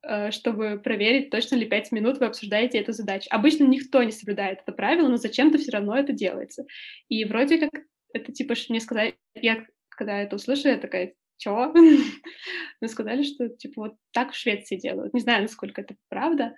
э, 0.03 0.31
чтобы 0.31 0.81
проверить, 0.83 1.31
точно 1.31 1.57
ли 1.57 1.67
5 1.67 1.93
минут 1.93 2.19
вы 2.19 2.27
обсуждаете 2.27 2.79
эту 2.79 2.93
задачу. 2.93 3.27
Обычно 3.31 3.65
никто 3.65 4.03
не 4.03 4.13
соблюдает 4.13 4.61
это 4.63 4.73
правило, 4.73 5.09
но 5.09 5.17
зачем-то 5.17 5.59
все 5.59 5.73
равно 5.73 5.99
это 5.99 6.13
делается. 6.13 6.65
И 7.09 7.25
вроде 7.25 7.59
как 7.59 7.83
это 8.15 8.33
типа, 8.33 8.55
что 8.55 8.73
мне 8.73 8.81
сказали, 8.81 9.17
я 9.35 9.67
когда 9.89 10.21
это 10.23 10.37
услышала, 10.37 10.73
я 10.73 10.79
такая, 10.79 11.15
чё? 11.43 11.73
Мы 12.81 12.89
сказали, 12.89 13.23
что 13.23 13.49
типа 13.49 13.83
вот 13.83 13.97
так 14.13 14.33
в 14.33 14.37
Швеции 14.37 14.77
делают. 14.77 15.15
Не 15.15 15.21
знаю, 15.21 15.43
насколько 15.43 15.81
это 15.81 15.97
правда. 16.09 16.55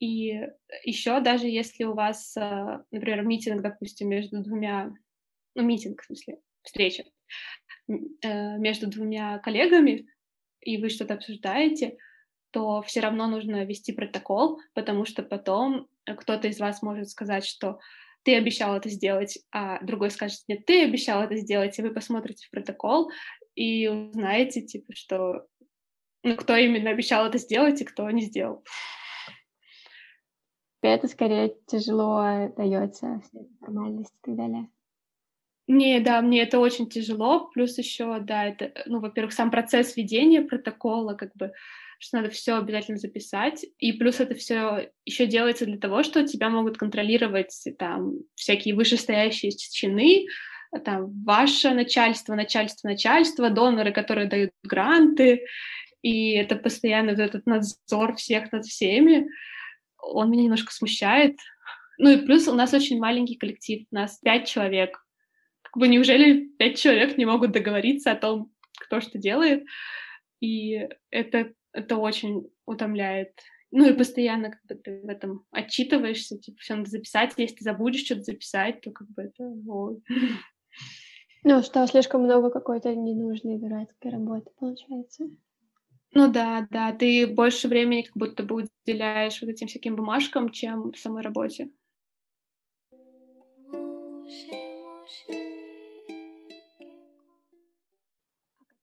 И 0.00 0.40
еще 0.84 1.20
даже 1.20 1.46
если 1.48 1.84
у 1.84 1.94
вас, 1.94 2.36
э, 2.36 2.78
например, 2.90 3.22
митинг, 3.22 3.62
допустим, 3.62 4.08
между 4.08 4.42
двумя, 4.42 4.92
ну, 5.54 5.62
митинг, 5.62 6.02
в 6.02 6.06
смысле, 6.06 6.38
встреча 6.62 7.04
э, 7.88 8.58
между 8.58 8.86
двумя 8.86 9.38
коллегами, 9.38 10.06
и 10.60 10.80
вы 10.80 10.88
что-то 10.88 11.14
обсуждаете, 11.14 11.98
то 12.50 12.82
все 12.82 13.00
равно 13.00 13.26
нужно 13.26 13.64
вести 13.64 13.92
протокол, 13.92 14.60
потому 14.72 15.04
что 15.04 15.22
потом 15.22 15.88
кто-то 16.04 16.48
из 16.48 16.58
вас 16.60 16.80
может 16.80 17.10
сказать, 17.10 17.44
что 17.44 17.78
ты 18.22 18.36
обещал 18.36 18.76
это 18.76 18.88
сделать, 18.88 19.38
а 19.52 19.82
другой 19.82 20.10
скажет, 20.10 20.40
нет, 20.48 20.66
ты 20.66 20.84
обещал 20.84 21.22
это 21.22 21.36
сделать, 21.36 21.78
и 21.78 21.82
вы 21.82 21.92
посмотрите 21.92 22.46
в 22.46 22.50
протокол 22.50 23.10
и 23.58 23.88
узнаете, 23.88 24.62
типа, 24.62 24.94
что 24.94 25.46
ну, 26.22 26.36
кто 26.36 26.54
именно 26.56 26.90
обещал 26.90 27.26
это 27.26 27.38
сделать 27.38 27.80
и 27.80 27.84
кто 27.84 28.08
не 28.10 28.22
сделал. 28.22 28.64
Это 30.80 31.08
скорее 31.08 31.56
тяжело 31.66 32.52
дается, 32.56 33.20
все 33.24 33.46
формальности 33.60 34.14
и 34.14 34.26
так 34.26 34.36
далее. 34.36 34.68
Не, 35.66 36.00
да, 36.00 36.22
мне 36.22 36.42
это 36.42 36.60
очень 36.60 36.88
тяжело, 36.88 37.50
плюс 37.52 37.76
еще, 37.76 38.20
да, 38.20 38.46
это, 38.46 38.72
ну, 38.86 39.00
во-первых, 39.00 39.32
сам 39.32 39.50
процесс 39.50 39.96
ведения 39.96 40.40
протокола, 40.40 41.14
как 41.14 41.34
бы, 41.34 41.52
что 41.98 42.18
надо 42.18 42.30
все 42.30 42.54
обязательно 42.54 42.96
записать, 42.96 43.66
и 43.78 43.92
плюс 43.92 44.20
это 44.20 44.34
все 44.34 44.90
еще 45.04 45.26
делается 45.26 45.66
для 45.66 45.78
того, 45.78 46.04
что 46.04 46.26
тебя 46.26 46.48
могут 46.48 46.78
контролировать 46.78 47.52
там 47.76 48.14
всякие 48.34 48.74
вышестоящие 48.74 49.50
чины, 49.50 50.26
там 50.84 51.24
ваше 51.24 51.70
начальство, 51.70 52.34
начальство, 52.34 52.88
начальство, 52.88 53.50
доноры, 53.50 53.92
которые 53.92 54.28
дают 54.28 54.52
гранты, 54.62 55.44
и 56.02 56.32
это 56.32 56.56
постоянно 56.56 57.10
вот 57.12 57.20
этот 57.20 57.46
надзор 57.46 58.16
всех 58.16 58.52
над 58.52 58.64
всеми, 58.64 59.28
он 60.00 60.30
меня 60.30 60.44
немножко 60.44 60.72
смущает. 60.72 61.38
Ну 61.98 62.10
и 62.10 62.24
плюс 62.24 62.46
у 62.46 62.54
нас 62.54 62.72
очень 62.72 62.98
маленький 62.98 63.36
коллектив, 63.36 63.86
у 63.90 63.94
нас 63.94 64.18
пять 64.18 64.46
человек. 64.48 65.04
Как 65.62 65.76
бы 65.76 65.88
неужели 65.88 66.48
пять 66.58 66.78
человек 66.78 67.18
не 67.18 67.26
могут 67.26 67.52
договориться 67.52 68.12
о 68.12 68.16
том, 68.16 68.52
кто 68.78 69.00
что 69.00 69.18
делает? 69.18 69.64
И 70.40 70.88
это, 71.10 71.52
это 71.72 71.96
очень 71.96 72.48
утомляет. 72.64 73.32
Ну 73.70 73.88
и 73.88 73.92
постоянно 73.92 74.50
как 74.50 74.60
бы 74.64 74.74
ты 74.76 75.00
в 75.02 75.08
этом 75.08 75.44
отчитываешься, 75.50 76.38
типа, 76.38 76.58
все 76.60 76.76
надо 76.76 76.88
записать, 76.88 77.34
если 77.36 77.56
ты 77.56 77.64
забудешь 77.64 78.04
что-то 78.04 78.22
записать, 78.22 78.80
то 78.80 78.90
как 78.92 79.08
бы 79.10 79.22
это... 79.22 79.42
Ой. 79.66 80.02
Ну, 81.44 81.62
что 81.62 81.86
слишком 81.86 82.22
много 82.22 82.50
какой-то 82.50 82.94
ненужной 82.94 83.58
дурацкой 83.58 84.10
работы 84.10 84.50
получается. 84.58 85.24
Ну 86.12 86.30
да, 86.30 86.66
да, 86.70 86.92
ты 86.92 87.26
больше 87.26 87.68
времени 87.68 88.02
как 88.02 88.16
будто 88.16 88.42
бы 88.42 88.66
уделяешь 88.86 89.40
вот 89.40 89.50
этим 89.50 89.68
всяким 89.68 89.96
бумажкам, 89.96 90.50
чем 90.50 90.92
самой 90.94 91.22
работе. 91.22 91.70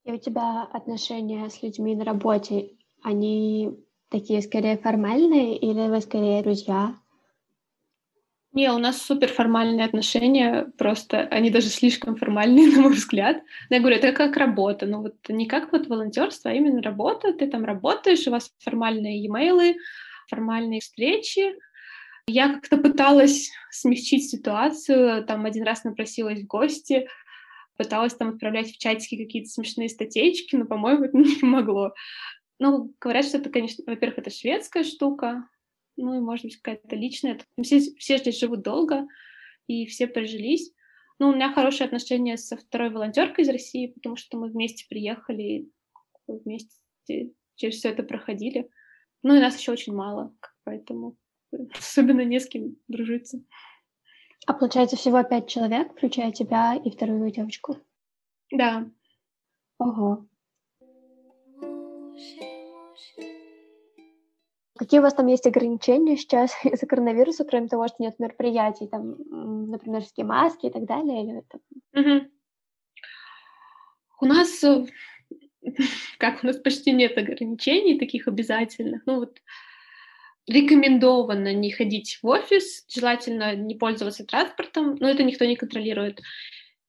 И 0.03 0.11
у 0.11 0.17
тебя 0.17 0.63
отношения 0.63 1.49
с 1.49 1.63
людьми 1.63 1.95
на 1.95 2.05
работе, 2.05 2.77
они 3.01 3.75
такие 4.09 4.41
скорее 4.41 4.77
формальные 4.77 5.57
или 5.57 5.87
вы 5.87 5.99
скорее 5.99 6.43
друзья? 6.43 6.95
Не, 8.55 8.71
у 8.71 8.77
нас 8.77 9.01
супер 9.01 9.27
формальные 9.27 9.85
отношения, 9.85 10.71
просто 10.77 11.27
они 11.27 11.49
даже 11.49 11.67
слишком 11.67 12.15
формальные, 12.15 12.67
на 12.71 12.83
мой 12.83 12.93
взгляд. 12.93 13.43
Но 13.69 13.75
я 13.75 13.81
говорю, 13.81 13.97
это 13.97 14.13
как 14.13 14.37
работа, 14.37 14.85
но 14.85 15.01
вот 15.01 15.15
не 15.27 15.45
как 15.45 15.73
вот 15.73 15.87
волонтерство, 15.87 16.49
а 16.49 16.53
именно 16.53 16.81
работа. 16.81 17.33
Ты 17.33 17.47
там 17.47 17.65
работаешь, 17.65 18.25
у 18.27 18.31
вас 18.31 18.53
формальные 18.59 19.21
e-mail, 19.25 19.75
формальные 20.29 20.79
встречи. 20.79 21.53
Я 22.27 22.53
как-то 22.53 22.77
пыталась 22.77 23.51
смягчить 23.71 24.29
ситуацию, 24.29 25.25
там 25.25 25.45
один 25.45 25.63
раз 25.63 25.83
напросилась 25.83 26.39
в 26.39 26.47
гости, 26.47 27.09
пыталась 27.75 28.15
там 28.15 28.29
отправлять 28.29 28.71
в 28.71 28.77
чатики 28.77 29.21
какие-то 29.21 29.49
смешные 29.49 29.89
статейки, 29.89 30.55
но, 30.55 30.63
по-моему, 30.63 31.03
это 31.03 31.17
не 31.17 31.35
помогло. 31.35 31.93
Ну, 32.59 32.93
говорят, 33.01 33.25
что 33.25 33.37
это, 33.37 33.49
конечно, 33.49 33.83
во-первых, 33.85 34.19
это 34.19 34.29
шведская 34.29 34.85
штука, 34.85 35.43
ну 35.97 36.15
и, 36.15 36.19
может 36.19 36.45
быть, 36.45 36.57
какая-то 36.57 36.95
личная. 36.95 37.39
Все, 37.61 37.79
все 37.97 38.17
здесь 38.17 38.39
живут 38.39 38.61
долго, 38.61 39.07
и 39.67 39.85
все 39.85 40.07
прижились. 40.07 40.73
Ну, 41.19 41.29
у 41.29 41.35
меня 41.35 41.53
хорошие 41.53 41.85
отношения 41.85 42.37
со 42.37 42.57
второй 42.57 42.89
волонтеркой 42.89 43.45
из 43.45 43.49
России, 43.49 43.87
потому 43.87 44.15
что 44.15 44.37
мы 44.37 44.49
вместе 44.49 44.85
приехали, 44.89 45.69
вместе 46.27 46.75
через 47.55 47.77
все 47.77 47.89
это 47.89 48.03
проходили. 48.03 48.69
Ну 49.23 49.35
и 49.35 49.39
нас 49.39 49.57
еще 49.57 49.71
очень 49.71 49.93
мало, 49.93 50.35
поэтому 50.63 51.17
особенно 51.73 52.21
не 52.21 52.39
с 52.39 52.47
кем 52.47 52.75
дружиться. 52.87 53.41
А 54.45 54.53
получается 54.53 54.95
всего 54.95 55.23
пять 55.23 55.47
человек, 55.49 55.91
включая 55.93 56.31
тебя 56.31 56.75
и 56.75 56.91
вторую 56.91 57.31
девочку? 57.31 57.77
Да. 58.51 58.87
Ого. 59.79 60.27
Какие 64.77 64.99
у 64.99 65.03
вас 65.03 65.13
там 65.13 65.27
есть 65.27 65.47
ограничения 65.47 66.17
сейчас 66.17 66.53
из-за 66.63 66.85
коронавируса, 66.85 67.45
кроме 67.45 67.67
того, 67.67 67.87
что 67.87 67.97
нет 67.99 68.19
мероприятий, 68.19 68.87
там, 68.87 69.15
например, 69.69 70.01
всякие 70.01 70.25
маски 70.25 70.67
и 70.67 70.71
так 70.71 70.85
далее? 70.85 71.23
Или 71.23 71.39
это... 71.39 71.59
угу. 71.93 72.27
У 74.21 74.25
нас, 74.25 74.63
э, 74.63 74.85
как 76.17 76.43
у 76.43 76.47
нас 76.47 76.57
почти 76.57 76.91
нет 76.91 77.17
ограничений 77.17 77.97
таких 77.97 78.27
обязательных. 78.27 79.03
Ну 79.05 79.19
вот 79.19 79.39
рекомендовано 80.45 81.53
не 81.53 81.71
ходить 81.71 82.19
в 82.21 82.27
офис, 82.27 82.85
желательно 82.87 83.55
не 83.55 83.75
пользоваться 83.75 84.25
транспортом, 84.25 84.97
но 84.99 85.09
это 85.09 85.23
никто 85.23 85.45
не 85.45 85.55
контролирует. 85.55 86.21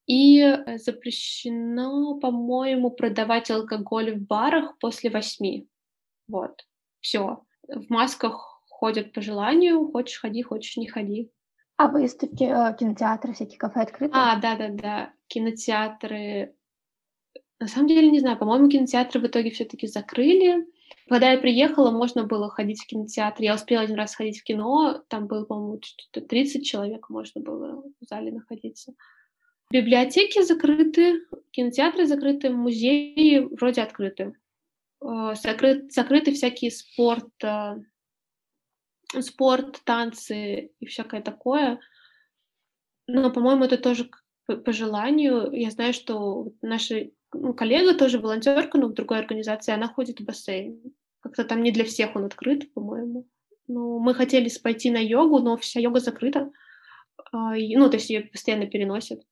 И 0.07 0.41
э, 0.41 0.79
запрещено, 0.79 2.19
по-моему, 2.19 2.91
продавать 2.91 3.51
алкоголь 3.51 4.15
в 4.15 4.27
барах 4.27 4.77
после 4.79 5.11
восьми. 5.11 5.69
Вот, 6.29 6.67
все 7.01 7.46
в 7.69 7.91
масках 7.91 8.63
ходят 8.69 9.13
по 9.13 9.21
желанию, 9.21 9.89
хочешь 9.91 10.21
ходи, 10.21 10.43
хочешь 10.43 10.77
не 10.77 10.87
ходи. 10.87 11.31
А 11.77 11.89
выставки, 11.89 12.45
э, 12.45 12.77
кинотеатры, 12.79 13.33
всякие 13.33 13.59
кафе 13.59 13.81
открыты? 13.81 14.13
А, 14.15 14.37
да-да-да, 14.41 15.13
кинотеатры. 15.27 16.55
На 17.59 17.69
самом 17.69 17.89
деле, 17.89 18.11
не 18.11 18.21
знаю, 18.21 18.39
по-моему, 18.39 18.69
кинотеатры 18.69 19.21
в 19.21 19.27
итоге 19.27 19.51
все-таки 19.51 19.87
закрыли. 19.87 20.67
Когда 21.09 21.33
я 21.33 21.39
приехала, 21.39 21.91
можно 21.91 22.25
было 22.25 22.51
ходить 22.51 22.83
в 22.83 22.87
кинотеатр. 22.87 23.43
Я 23.43 23.55
успела 23.55 23.83
один 23.83 23.97
раз 23.97 24.15
ходить 24.15 24.41
в 24.41 24.45
кино, 24.45 25.03
там 25.09 25.27
было, 25.27 25.45
по-моему, 25.45 25.81
30 26.13 26.67
человек 26.67 27.09
можно 27.09 27.41
было 27.41 27.83
в 28.01 28.05
зале 28.05 28.33
находиться. 28.33 28.95
Библиотеки 29.71 30.43
закрыты, 30.43 31.23
кинотеатры 31.51 32.07
закрыты, 32.07 32.51
музеи 32.51 33.49
вроде 33.55 33.83
открыты. 33.83 34.35
Э, 35.09 35.35
закрыт, 35.35 35.93
закрыты 35.93 36.33
всякие 36.33 36.71
спорт, 36.71 37.29
э, 37.43 37.77
спорт, 39.21 39.81
танцы 39.85 40.73
и 40.79 40.87
всякое 40.87 41.23
такое. 41.23 41.81
Но, 43.07 43.31
по-моему, 43.31 43.65
это 43.65 43.79
тоже 43.79 44.11
по 44.47 44.73
желанию. 44.73 45.53
Я 45.53 45.71
знаю, 45.71 45.93
что 45.93 46.53
наша 46.63 47.11
ну, 47.33 47.55
коллега 47.55 47.95
тоже 47.95 48.19
волонтерка, 48.19 48.79
но 48.79 48.89
в 48.89 48.95
другой 48.95 49.19
организации, 49.19 49.73
она 49.73 49.89
ходит 49.89 50.21
в 50.21 50.25
бассейн. 50.25 50.81
Как-то 51.21 51.45
там 51.45 51.63
не 51.63 51.73
для 51.73 51.85
всех 51.85 52.15
он 52.17 52.25
открыт, 52.25 52.73
по-моему. 52.73 53.27
Ну, 53.69 53.99
мы 53.99 54.15
хотели 54.15 54.51
пойти 54.63 54.91
на 54.91 54.99
йогу, 54.99 55.41
но 55.41 55.57
вся 55.57 55.81
йога 55.81 56.01
закрыта. 56.01 56.51
А, 57.33 57.55
ну, 57.57 57.91
то 57.91 57.97
есть 57.97 58.11
ее 58.11 58.23
постоянно 58.23 58.67
переносят. 58.67 59.23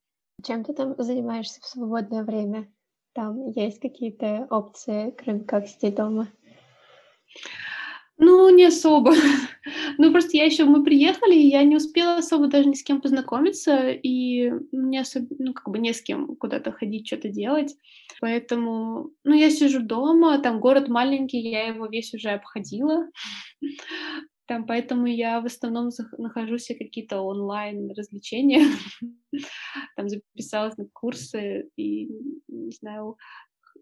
Чем 0.45 0.65
ты 0.65 0.75
там 0.75 0.95
занимаешься 0.99 1.61
в 1.61 1.67
свободное 1.67 2.25
время? 2.25 2.71
Там 3.15 3.51
есть 3.51 3.81
какие-то 3.81 4.49
опции, 4.51 5.15
кроме 5.17 5.45
как 5.45 5.69
сидеть 5.69 5.95
дома? 5.95 6.29
Ну, 8.17 8.49
не 8.51 8.65
особо. 8.65 9.13
ну, 9.99 10.11
просто 10.11 10.37
я 10.37 10.45
еще, 10.45 10.65
мы 10.65 10.83
приехали, 10.83 11.35
и 11.35 11.49
я 11.49 11.63
не 11.63 11.77
успела 11.77 12.17
особо 12.17 12.49
даже 12.49 12.69
ни 12.69 12.75
с 12.75 12.83
кем 12.83 13.01
познакомиться, 13.01 13.91
и 13.91 14.51
мне 14.73 15.01
особо, 15.01 15.29
ну, 15.39 15.53
как 15.53 15.69
бы 15.69 15.79
не 15.79 15.93
с 15.93 16.03
кем 16.03 16.35
куда-то 16.37 16.73
ходить, 16.73 17.07
что-то 17.07 17.29
делать. 17.29 17.77
Поэтому, 18.21 19.11
ну, 19.23 19.35
я 19.35 19.49
сижу 19.51 19.81
дома, 19.81 20.39
там 20.39 20.59
город 20.59 20.89
маленький, 20.89 21.39
я 21.39 21.69
его 21.69 21.87
весь 21.87 22.15
уже 22.15 22.31
обходила. 22.31 23.09
Там, 24.47 24.67
поэтому 24.67 25.07
я 25.07 25.41
в 25.41 25.47
основном 25.47 25.91
нахожу 26.19 26.59
себе 26.59 26.79
какие-то 26.85 27.21
онлайн 27.21 27.91
развлечения. 27.93 28.67
Там 29.97 30.09
записалась 30.09 30.77
на 30.77 30.87
курсы 30.93 31.71
и, 31.77 32.09
не 32.49 32.73
знаю, 32.73 33.17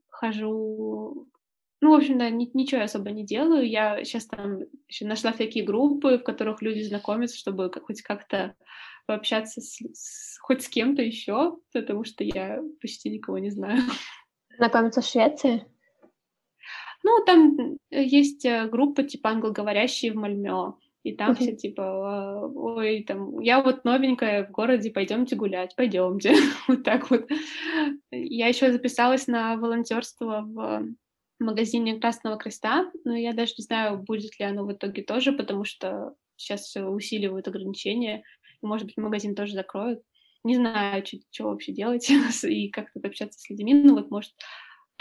хожу 0.09 1.28
ну, 1.83 1.90
в 1.90 1.95
общем, 1.95 2.16
да, 2.16 2.31
ни, 2.31 2.49
ничего 2.54 2.78
я 2.78 2.85
особо 2.85 3.11
не 3.11 3.26
делаю. 3.26 3.69
Я 3.69 4.04
сейчас 4.04 4.26
там 4.26 4.61
еще 4.87 5.04
нашла 5.04 5.33
всякие 5.33 5.64
группы, 5.64 6.16
в 6.16 6.23
которых 6.23 6.62
люди 6.62 6.81
знакомятся, 6.81 7.37
чтобы 7.37 7.73
хоть 7.85 8.02
как-то 8.02 8.54
пообщаться 9.04 9.61
с, 9.61 9.81
с, 9.92 10.38
хоть 10.38 10.62
с 10.62 10.69
кем-то 10.69 11.02
еще, 11.02 11.57
потому 11.73 12.04
что 12.04 12.23
я 12.23 12.62
почти 12.81 13.11
никого 13.11 13.38
не 13.38 13.50
знаю. 13.50 13.83
Знакомиться 14.57 15.00
в 15.00 15.07
Швеции? 15.07 15.66
Ну, 17.04 17.25
там 17.25 17.78
есть 17.90 18.44
э, 18.44 18.68
группа 18.68 19.02
типа 19.02 19.30
англоговорящие 19.30 20.12
в 20.12 20.16
Мальмё. 20.16 20.76
И 21.02 21.16
там 21.16 21.35
все 21.35 21.56
типа, 21.56 22.49
ой, 22.54 23.02
там, 23.02 23.40
я 23.40 23.61
вот 23.61 23.85
новенькая 23.85 24.47
в 24.47 24.52
городе, 24.52 24.92
пойдемте 24.92 25.35
гулять, 25.35 25.75
пойдемте. 25.75 26.35
вот 26.68 26.85
так 26.85 27.11
вот. 27.11 27.28
Я 28.12 28.47
еще 28.47 28.71
записалась 28.71 29.26
на 29.26 29.56
волонтерство 29.56 30.42
в 30.47 30.87
магазине 31.40 31.99
Красного 31.99 32.37
Креста, 32.37 32.88
но 33.04 33.16
я 33.16 33.32
даже 33.32 33.54
не 33.59 33.64
знаю, 33.64 33.99
будет 33.99 34.38
ли 34.38 34.47
оно 34.47 34.64
в 34.64 34.73
итоге 34.73 35.02
тоже, 35.02 35.32
потому 35.32 35.64
что 35.64 36.14
сейчас 36.37 36.75
усиливают 36.76 37.49
ограничения, 37.49 38.23
и, 38.62 38.66
может 38.66 38.87
быть, 38.87 38.97
магазин 38.97 39.35
тоже 39.35 39.54
закроют. 39.54 40.02
Не 40.44 40.56
знаю, 40.56 41.04
что, 41.04 41.18
что 41.30 41.44
вообще 41.44 41.73
делать 41.73 42.09
и 42.44 42.68
как 42.68 42.92
тут 42.92 43.04
общаться 43.04 43.40
с 43.40 43.50
людьми. 43.50 43.75
Ну 43.75 43.94
вот, 43.94 44.11
может, 44.11 44.32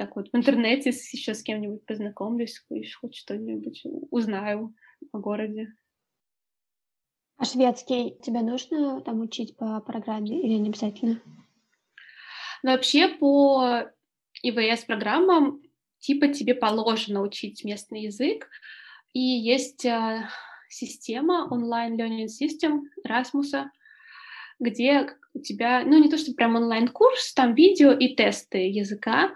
так 0.01 0.15
вот 0.15 0.29
в 0.31 0.36
интернете 0.36 0.89
еще 0.89 1.36
с 1.36 1.43
кем-нибудь 1.43 1.86
познакомлюсь, 1.86 2.60
хоть 3.00 3.15
что-нибудь 3.15 3.84
узнаю 4.10 4.74
о 5.12 5.20
городе. 5.20 5.72
А 7.38 7.46
шведский 7.46 8.17
тебе 8.24 8.41
нужно 8.41 9.01
там 9.01 9.22
учить 9.22 9.55
по 9.55 9.79
программе 9.79 10.41
или 10.41 10.53
не 10.53 10.70
обязательно? 10.70 11.22
Ну, 12.63 12.72
вообще 12.72 13.10
по 13.10 13.91
ИВС 14.41 14.86
программам 14.86 15.62
типа 16.00 16.29
тебе 16.29 16.55
положено 16.55 17.22
учить 17.22 17.63
местный 17.63 18.01
язык, 18.01 18.50
и 19.13 19.20
есть 19.20 19.86
э, 19.86 20.27
система 20.67 21.48
онлайн 21.51 21.93
learning 22.00 22.25
system 22.25 22.81
Rasmus, 23.08 23.65
где 24.60 25.15
у 25.36 25.39
тебя, 25.39 25.84
ну 25.86 26.01
не 26.01 26.10
то 26.10 26.17
что 26.17 26.34
прям 26.34 26.56
онлайн-курс, 26.56 27.34
там 27.36 27.54
видео 27.54 27.91
и 27.91 28.15
тесты 28.15 28.67
языка, 28.67 29.36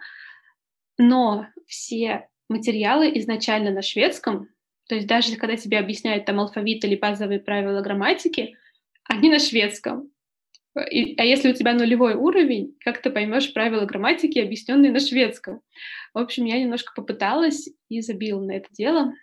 но 0.97 1.47
все 1.67 2.29
материалы 2.49 3.12
изначально 3.15 3.71
на 3.71 3.81
шведском, 3.81 4.49
то 4.88 4.95
есть 4.95 5.08
даже 5.08 5.36
когда 5.36 5.55
тебе 5.55 5.79
объясняют 5.79 6.25
там 6.25 6.39
алфавит 6.39 6.84
или 6.86 6.95
базовые 6.95 7.39
правила 7.39 7.81
грамматики, 7.81 8.55
они 9.03 9.29
на 9.29 9.39
шведском. 9.39 10.12
И, 10.91 11.15
а 11.17 11.23
если 11.23 11.51
у 11.51 11.53
тебя 11.53 11.73
нулевой 11.73 12.15
уровень, 12.15 12.75
как 12.81 13.01
ты 13.01 13.10
поймешь 13.10 13.53
правила 13.53 13.86
грамматики, 13.86 14.39
объясненные 14.39 14.91
на 14.91 14.99
шведском? 14.99 15.62
В 16.13 16.19
общем, 16.19 16.45
я 16.45 16.60
немножко 16.60 16.93
попыталась 16.93 17.69
и 17.88 18.01
забила 18.01 18.41
на 18.41 18.51
это 18.51 18.67
дело. 18.71 19.13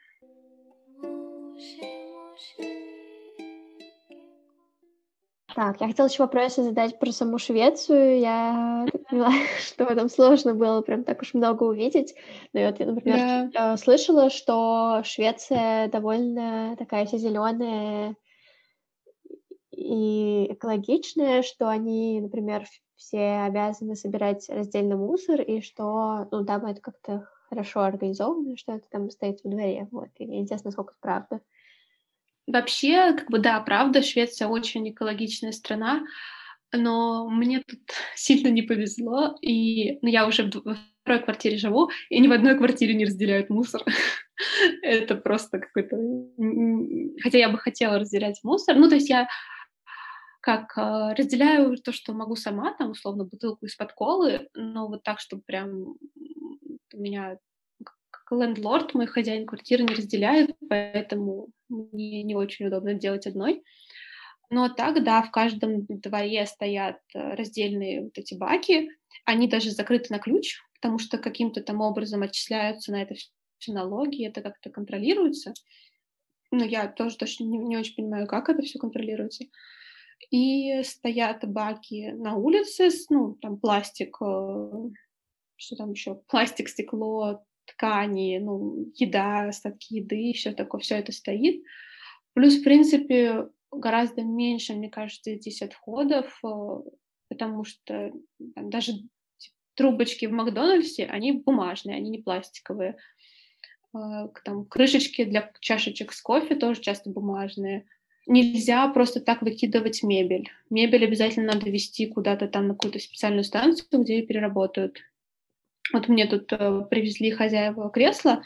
Так, 5.55 5.81
я 5.81 5.89
хотела 5.89 6.07
еще 6.07 6.23
вопросы 6.23 6.63
задать 6.63 6.99
про 6.99 7.13
саму 7.13 7.39
Швецию. 7.39 8.21
Я 8.21 8.87
поняла, 9.09 9.31
что 9.59 9.85
в 9.85 9.89
этом 9.89 10.09
сложно 10.09 10.55
было 10.55 10.81
прям 10.83 11.05
так 11.05 11.23
уж 11.23 11.35
много 11.35 11.65
увидеть. 11.65 12.15
Но 12.53 12.67
вот 12.67 12.81
я, 12.81 12.87
например, 12.87 13.19
yeah. 13.19 13.51
Э, 13.55 13.77
слышала, 13.77 14.31
что 14.31 15.03
Швеция 15.05 15.89
довольно 15.89 16.75
такая 16.79 17.07
вся 17.07 17.19
зеленая, 17.19 18.17
и 19.73 20.53
экологичное, 20.53 21.43
что 21.43 21.69
они, 21.69 22.21
например, 22.21 22.67
все 22.97 23.43
обязаны 23.47 23.97
собирать 23.97 24.49
раздельно 24.49 24.97
мусор, 24.97 25.41
и 25.41 25.61
что, 25.61 26.29
ну, 26.31 26.45
там 26.45 26.67
это 26.67 26.81
как-то 26.81 27.29
хорошо 27.49 27.81
организовано, 27.81 28.57
что 28.57 28.73
это 28.73 28.89
там 28.91 29.11
стоит 29.11 29.41
во 29.43 29.51
дворе, 29.51 29.89
вот, 29.91 30.09
и 30.19 30.25
интересно, 30.25 30.69
насколько 30.69 30.93
это 30.93 31.01
правда. 31.01 31.41
Вообще, 32.47 33.15
как 33.15 33.31
бы, 33.31 33.39
да, 33.39 33.61
правда, 33.61 34.03
Швеция 34.03 34.49
очень 34.49 34.91
экологичная 34.91 35.53
страна, 35.53 36.05
но 36.73 37.29
мне 37.29 37.61
тут 37.61 37.81
сильно 38.17 38.49
не 38.49 38.63
повезло, 38.63 39.37
и 39.41 39.99
ну, 40.03 40.09
я 40.09 40.27
уже 40.27 40.51
во 40.65 40.77
второй 41.03 41.23
квартире 41.23 41.57
живу, 41.57 41.91
и 42.11 42.21
ни 42.21 42.29
в 42.29 42.33
одной 42.33 42.57
квартире 42.57 42.95
не 42.95 43.05
разделяют 43.05 43.51
мусор. 43.51 43.83
Это 44.83 45.17
просто 45.17 45.59
какой-то... 45.59 45.97
Хотя 47.23 47.39
я 47.39 47.49
бы 47.49 47.59
хотела 47.59 47.99
разделять 47.99 48.41
мусор. 48.43 48.77
Ну, 48.77 48.89
то 48.89 48.95
есть 48.95 49.09
я 49.09 49.29
как 50.41 50.77
э, 50.77 51.15
разделяю 51.17 51.77
то, 51.77 51.93
что 51.93 52.13
могу 52.13 52.35
сама, 52.35 52.75
там, 52.75 52.91
условно, 52.91 53.25
бутылку 53.25 53.67
из-под 53.67 53.93
колы, 53.93 54.49
но 54.55 54.89
вот 54.89 55.05
так, 55.05 55.21
чтобы 55.21 55.43
прям 55.47 55.95
у 56.95 56.99
меня 56.99 57.39
лендлорд, 58.41 58.95
мой 58.95 59.07
хозяин 59.07 59.47
квартиры 59.47 59.85
не 59.85 59.95
разделяет, 59.95 60.57
поэтому 60.69 61.49
мне 61.69 62.23
не 62.23 62.35
очень 62.35 62.67
удобно 62.67 62.95
делать 62.95 63.27
одной. 63.27 63.63
Но 64.51 64.69
так, 64.69 65.03
да, 65.03 65.23
в 65.23 65.31
каждом 65.31 65.87
дворе 65.87 66.47
стоят 66.47 66.99
э, 67.15 67.35
раздельные 67.35 68.03
вот 68.03 68.19
эти 68.19 68.35
баки, 68.35 68.91
они 69.25 69.49
даже 69.49 69.71
закрыты 69.71 70.13
на 70.13 70.19
ключ, 70.19 70.61
потому 70.75 70.99
что 70.99 71.19
каким-то 71.19 71.63
там 71.63 71.81
образом 71.81 72.23
отчисляются 72.23 72.93
на 72.93 73.03
это 73.03 73.15
все 73.59 73.73
налоги, 73.73 74.27
это 74.27 74.43
как-то 74.43 74.71
контролируется. 74.71 75.55
Но 76.51 76.65
я 76.65 76.87
тоже 76.87 77.17
точно 77.17 77.45
не, 77.45 77.59
не 77.59 77.77
очень 77.79 77.97
понимаю, 77.97 78.27
как 78.27 78.51
это 78.51 78.63
все 78.63 78.79
контролируется 78.79 79.47
и 80.31 80.83
стоят 80.83 81.47
баки 81.47 82.13
на 82.13 82.37
улице, 82.37 82.89
ну, 83.11 83.35
там 83.35 83.59
пластик, 83.59 84.17
э, 84.21 84.91
что 85.57 85.77
там 85.77 85.93
еще, 85.93 86.15
пластик, 86.29 86.69
стекло, 86.69 87.45
ткани, 87.67 88.39
ну, 88.39 88.91
еда, 88.97 89.49
остатки 89.49 89.95
еды, 89.95 90.33
все 90.35 90.53
такое, 90.53 90.81
все 90.81 90.97
это 90.97 91.13
стоит. 91.13 91.63
Плюс, 92.35 92.57
в 92.57 92.65
принципе, 92.65 93.49
гораздо 93.71 94.23
меньше, 94.23 94.75
мне 94.75 94.91
кажется, 94.91 95.35
здесь 95.35 95.63
отходов, 95.63 96.39
э, 96.45 96.81
потому 97.29 97.65
что 97.65 98.13
там, 98.55 98.71
даже 98.71 98.93
трубочки 99.75 100.27
в 100.27 100.33
Макдональдсе, 100.33 101.07
они 101.07 101.33
бумажные, 101.33 101.97
они 101.97 102.11
не 102.11 102.19
пластиковые. 102.19 102.97
Э, 103.95 104.29
там 104.45 104.65
крышечки 104.67 105.25
для 105.25 105.51
чашечек 105.61 106.13
с 106.13 106.21
кофе 106.21 106.55
тоже 106.55 106.81
часто 106.81 107.11
бумажные. 107.11 107.87
Нельзя 108.27 108.87
просто 108.89 109.21
так 109.21 109.43
выкидывать 109.43 110.03
мебель. 110.03 110.49
Мебель 110.71 111.05
обязательно 111.05 111.55
надо 111.55 111.69
вести 111.69 112.07
куда-то 112.07 112.47
там 112.47 112.69
на 112.69 112.75
какую-то 112.75 113.01
специальную 113.01 113.45
станцию, 113.45 114.03
где 114.03 114.19
ее 114.19 114.27
переработают. 114.27 114.99
Вот 115.93 116.09
мне 116.09 116.27
тут 116.27 116.53
э, 116.53 116.87
привезли 116.89 117.31
хозяева 117.31 117.91
кресла, 117.91 118.43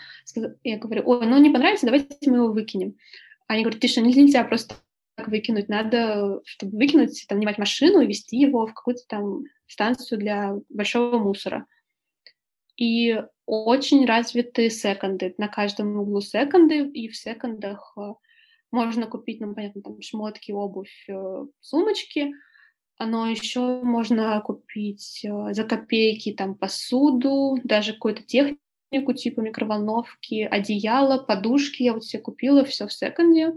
я 0.65 0.79
говорю, 0.79 1.03
ой, 1.05 1.27
ну 1.27 1.39
не 1.39 1.51
понравится, 1.51 1.87
давайте 1.87 2.31
мы 2.31 2.39
его 2.39 2.53
выкинем. 2.53 2.97
Они 3.47 3.63
говорят, 3.63 3.85
что, 3.89 4.01
нельзя 4.01 4.43
просто 4.45 4.77
так 5.17 5.29
выкинуть, 5.29 5.69
надо, 5.69 6.41
чтобы 6.45 6.77
выкинуть, 6.79 7.27
там, 7.29 7.39
нанимать 7.39 7.59
машину 7.59 8.01
и 8.01 8.07
везти 8.07 8.39
его 8.39 8.67
в 8.67 8.75
какую-то 8.75 9.03
там 9.09 9.45
станцию 9.67 10.19
для 10.19 10.55
большого 10.69 11.19
мусора. 11.19 11.67
И 12.77 13.23
очень 13.47 14.05
развиты 14.07 14.69
секонды. 14.71 15.35
На 15.39 15.49
каждом 15.49 15.97
углу 15.99 16.21
секонды, 16.21 16.87
и 16.87 17.09
в 17.09 17.17
секондах 17.17 17.95
э, 17.97 18.13
можно 18.71 19.07
купить, 19.07 19.41
ну, 19.41 19.55
понятно, 19.55 19.83
там 19.83 20.01
шмотки, 20.03 20.53
обувь, 20.53 21.07
э, 21.09 21.45
сумочки, 21.61 22.33
но 22.99 23.27
еще 23.27 23.83
можно 23.83 24.41
купить 24.41 25.25
э, 25.25 25.53
за 25.53 25.65
копейки 25.65 26.33
там 26.33 26.55
посуду, 26.55 27.59
даже 27.63 27.93
какую-то 27.93 28.23
технику 28.23 29.13
типа 29.15 29.41
микроволновки, 29.41 30.43
одеяло, 30.43 31.19
подушки. 31.19 31.83
Я 31.83 31.93
вот 31.93 32.05
себе 32.05 32.23
купила 32.23 32.65
все 32.65 32.87
в 32.87 32.93
секонде. 32.93 33.53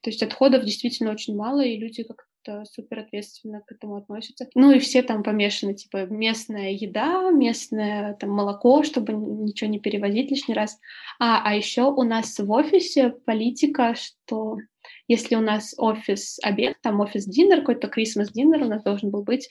То 0.00 0.10
есть 0.10 0.22
отходов 0.22 0.64
действительно 0.64 1.10
очень 1.10 1.36
мало, 1.36 1.60
и 1.64 1.76
люди 1.76 2.04
как-то 2.04 2.64
супер 2.64 3.00
ответственно 3.00 3.60
к 3.60 3.72
этому 3.72 3.96
относятся. 3.96 4.48
Ну 4.54 4.72
и 4.72 4.78
все 4.78 5.02
там 5.02 5.22
помешаны, 5.22 5.74
типа 5.74 6.06
местная 6.06 6.70
еда, 6.70 7.30
местное 7.30 8.14
там 8.14 8.30
молоко, 8.30 8.84
чтобы 8.84 9.12
ничего 9.12 9.68
не 9.68 9.80
перевозить 9.80 10.30
лишний 10.30 10.54
раз. 10.54 10.78
А, 11.18 11.42
а 11.44 11.54
еще 11.54 11.82
у 11.82 12.02
нас 12.04 12.38
в 12.38 12.50
офисе 12.50 13.10
политика, 13.10 13.94
что 13.94 14.58
если 15.08 15.34
у 15.34 15.40
нас 15.40 15.74
офис 15.78 16.38
обед, 16.42 16.76
там 16.82 17.00
офис 17.00 17.24
динер, 17.24 17.60
какой-то 17.60 17.88
Christmas 17.88 18.30
динер 18.32 18.62
у 18.62 18.68
нас 18.68 18.82
должен 18.82 19.10
был 19.10 19.24
быть, 19.24 19.48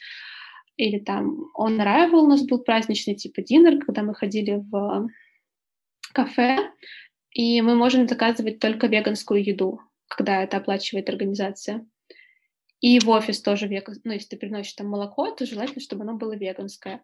или 0.78 1.00
там 1.00 1.48
on 1.58 1.78
arrival 1.78 2.20
у 2.20 2.28
нас 2.28 2.44
был 2.44 2.60
праздничный 2.60 3.16
типа 3.16 3.42
динер, 3.42 3.84
когда 3.84 4.04
мы 4.04 4.14
ходили 4.14 4.64
в 4.70 5.10
кафе, 6.14 6.72
и 7.32 7.62
мы 7.62 7.76
можем 7.76 8.08
заказывать 8.08 8.60
только 8.60 8.88
веганскую 8.88 9.44
еду, 9.44 9.82
когда 10.08 10.44
это 10.44 10.58
оплачивает 10.58 11.10
организация. 11.10 11.86
И 12.80 13.00
в 13.00 13.10
офис 13.10 13.42
тоже 13.42 13.68
веган, 13.68 13.96
ну, 14.04 14.14
если 14.14 14.30
ты 14.30 14.38
приносишь 14.38 14.74
там 14.74 14.88
молоко, 14.88 15.32
то 15.32 15.48
желательно, 15.48 15.82
чтобы 15.82 16.04
оно 16.04 16.14
было 16.14 16.36
веганское. 16.36 17.04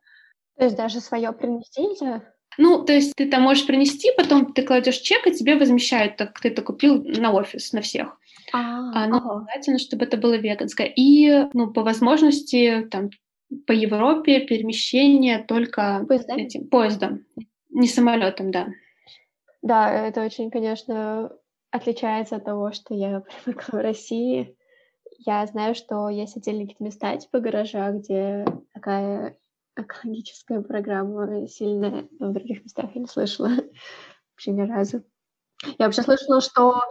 То 0.55 0.65
есть 0.65 0.77
даже 0.77 1.01
свое 1.01 1.31
принести 1.33 1.81
нельзя? 1.81 2.33
Ну, 2.59 2.85
то 2.85 2.93
есть 2.93 3.15
ты 3.15 3.27
там 3.27 3.41
можешь 3.41 3.65
принести, 3.65 4.11
потом 4.15 4.53
ты 4.53 4.61
кладешь 4.61 4.97
чек, 4.97 5.25
и 5.25 5.33
тебе 5.33 5.55
возмещают, 5.55 6.17
так 6.17 6.39
ты 6.39 6.49
это 6.49 6.61
купил 6.61 7.03
на 7.03 7.33
офис, 7.33 7.73
на 7.73 7.81
всех. 7.81 8.19
А, 8.53 9.07
но 9.07 9.17
ага. 9.17 9.39
желательно, 9.39 9.79
чтобы 9.79 10.05
это 10.05 10.15
было 10.17 10.35
веганское. 10.35 10.87
И, 10.95 11.47
ну, 11.53 11.73
по 11.73 11.81
возможности, 11.81 12.87
там, 12.91 13.09
по 13.65 13.71
Европе 13.71 14.41
перемещение 14.41 15.43
только 15.43 16.05
поездом, 16.07 16.37
этим, 16.37 16.67
поездом 16.67 17.25
не 17.71 17.87
самолетом, 17.87 18.51
да. 18.51 18.67
Да, 19.63 19.91
это 19.91 20.23
очень, 20.23 20.51
конечно, 20.51 21.31
отличается 21.71 22.35
от 22.35 22.45
того, 22.45 22.71
что 22.71 22.93
я 22.93 23.21
привыкла 23.21 23.77
в 23.77 23.81
России. 23.81 24.55
Я 25.17 25.45
знаю, 25.47 25.73
что 25.73 26.09
есть 26.09 26.37
отдельные 26.37 26.67
какие-то 26.67 26.83
места, 26.83 27.17
типа 27.17 27.39
гаража, 27.39 27.91
где 27.91 28.45
такая 28.73 29.35
экологическая 29.75 30.61
программа 30.61 31.47
сильная, 31.47 32.07
но 32.19 32.29
в 32.29 32.33
других 32.33 32.63
местах 32.63 32.91
я 32.93 33.01
не 33.01 33.07
слышала 33.07 33.49
вообще 34.31 34.51
ни 34.51 34.61
разу. 34.61 35.03
Я 35.79 35.85
вообще 35.85 36.03
слышала, 36.03 36.41
что 36.41 36.73
а, 36.73 36.81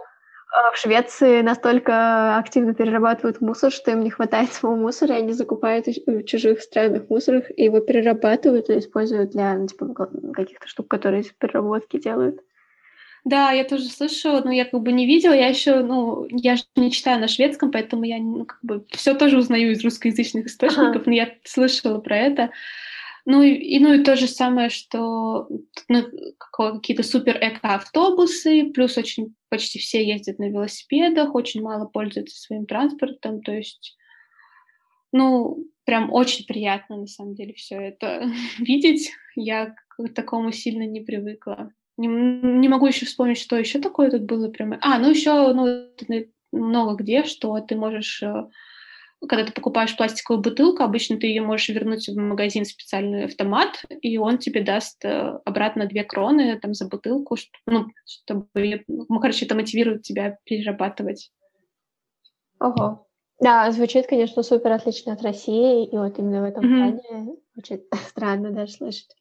в 0.73 0.77
Швеции 0.77 1.41
настолько 1.41 2.37
активно 2.37 2.75
перерабатывают 2.75 3.41
мусор, 3.41 3.71
что 3.71 3.91
им 3.91 4.03
не 4.03 4.11
хватает 4.11 4.53
своего 4.53 4.77
мусора, 4.77 5.15
и 5.15 5.19
они 5.19 5.33
закупают 5.33 5.87
в 5.87 6.23
чужих 6.23 6.61
странах 6.61 7.09
мусор, 7.09 7.37
и 7.55 7.63
его 7.63 7.79
перерабатывают 7.79 8.69
и 8.69 8.77
используют 8.77 9.31
для 9.31 9.55
ну, 9.55 9.67
типа, 9.67 9.93
каких-то 10.33 10.67
штук, 10.67 10.87
которые 10.87 11.21
из 11.21 11.31
переработки 11.31 11.99
делают. 11.99 12.39
Да, 13.25 13.51
я 13.51 13.63
тоже 13.63 13.85
слышала, 13.85 14.41
но 14.43 14.51
я 14.51 14.65
как 14.65 14.81
бы 14.81 14.91
не 14.91 15.05
видела, 15.05 15.31
я 15.31 15.47
еще, 15.47 15.79
ну, 15.79 16.27
я 16.29 16.57
же 16.57 16.63
не 16.75 16.91
читаю 16.91 17.21
на 17.21 17.29
шведском, 17.29 17.71
поэтому 17.71 18.03
я, 18.03 18.17
ну, 18.17 18.45
как 18.45 18.59
бы 18.61 18.85
все 18.91 19.13
тоже 19.13 19.37
узнаю 19.37 19.71
из 19.71 19.83
русскоязычных 19.83 20.47
источников, 20.47 20.95
ага. 20.97 21.03
но 21.05 21.13
я 21.13 21.29
слышала 21.45 21.99
про 21.99 22.17
это. 22.17 22.49
Ну 23.25 23.41
и, 23.41 23.79
ну 23.79 23.93
и 23.93 24.03
то 24.03 24.15
же 24.17 24.27
самое, 24.27 24.69
что 24.69 25.47
ну, 25.87 26.03
какие-то 26.51 27.03
супер 27.03 27.37
эко-автобусы, 27.37 28.71
плюс 28.73 28.97
очень 28.97 29.33
почти 29.49 29.79
все 29.79 30.05
ездят 30.05 30.39
на 30.39 30.49
велосипедах, 30.49 31.33
очень 31.33 31.61
мало 31.61 31.85
пользуются 31.85 32.37
своим 32.37 32.65
транспортом, 32.65 33.41
то 33.41 33.53
есть, 33.53 33.95
ну, 35.13 35.65
прям 35.85 36.11
очень 36.11 36.45
приятно 36.45 36.97
на 36.97 37.07
самом 37.07 37.35
деле 37.35 37.53
все 37.53 37.75
это 37.75 38.29
видеть. 38.59 39.11
Я 39.35 39.75
к 39.89 40.09
такому 40.09 40.51
сильно 40.51 40.85
не 40.85 41.01
привыкла. 41.01 41.71
Не, 41.97 42.07
не 42.07 42.67
могу 42.67 42.87
еще 42.87 43.05
вспомнить, 43.05 43.37
что 43.37 43.57
еще 43.57 43.79
такое 43.79 44.09
тут 44.09 44.23
было 44.23 44.49
прям. 44.49 44.77
А, 44.81 44.97
ну 44.99 45.09
еще 45.11 45.53
ну, 45.53 45.87
много 46.51 46.95
где, 46.95 47.23
что 47.23 47.59
ты 47.59 47.75
можешь 47.75 48.21
э, 48.23 48.47
когда 49.27 49.45
ты 49.45 49.53
покупаешь 49.53 49.95
пластиковую 49.95 50.41
бутылку, 50.41 50.83
обычно 50.83 51.17
ты 51.17 51.27
ее 51.27 51.41
можешь 51.41 51.69
вернуть 51.69 52.07
в 52.07 52.15
магазин 52.15 52.65
специальный 52.65 53.25
автомат, 53.25 53.83
и 54.01 54.17
он 54.17 54.37
тебе 54.37 54.63
даст 54.63 55.03
э, 55.05 55.39
обратно 55.45 55.85
две 55.85 56.03
кроны 56.03 56.59
там 56.59 56.73
за 56.73 56.87
бутылку, 56.87 57.37
ну, 57.65 57.87
чтобы, 58.05 58.83
ну, 58.87 59.19
короче, 59.19 59.45
это 59.45 59.55
мотивирует 59.55 60.03
тебя 60.03 60.37
перерабатывать. 60.43 61.31
Ого. 62.59 63.07
Да, 63.39 63.71
звучит, 63.71 64.07
конечно, 64.07 64.43
супер 64.43 64.71
отлично 64.71 65.13
от 65.13 65.21
России, 65.21 65.85
и 65.85 65.97
вот 65.97 66.17
именно 66.17 66.41
в 66.41 66.45
этом 66.45 66.63
mm-hmm. 66.63 66.99
плане 67.01 67.35
очень 67.57 67.83
странно 68.07 68.51
даже 68.51 68.73
слышать. 68.73 69.15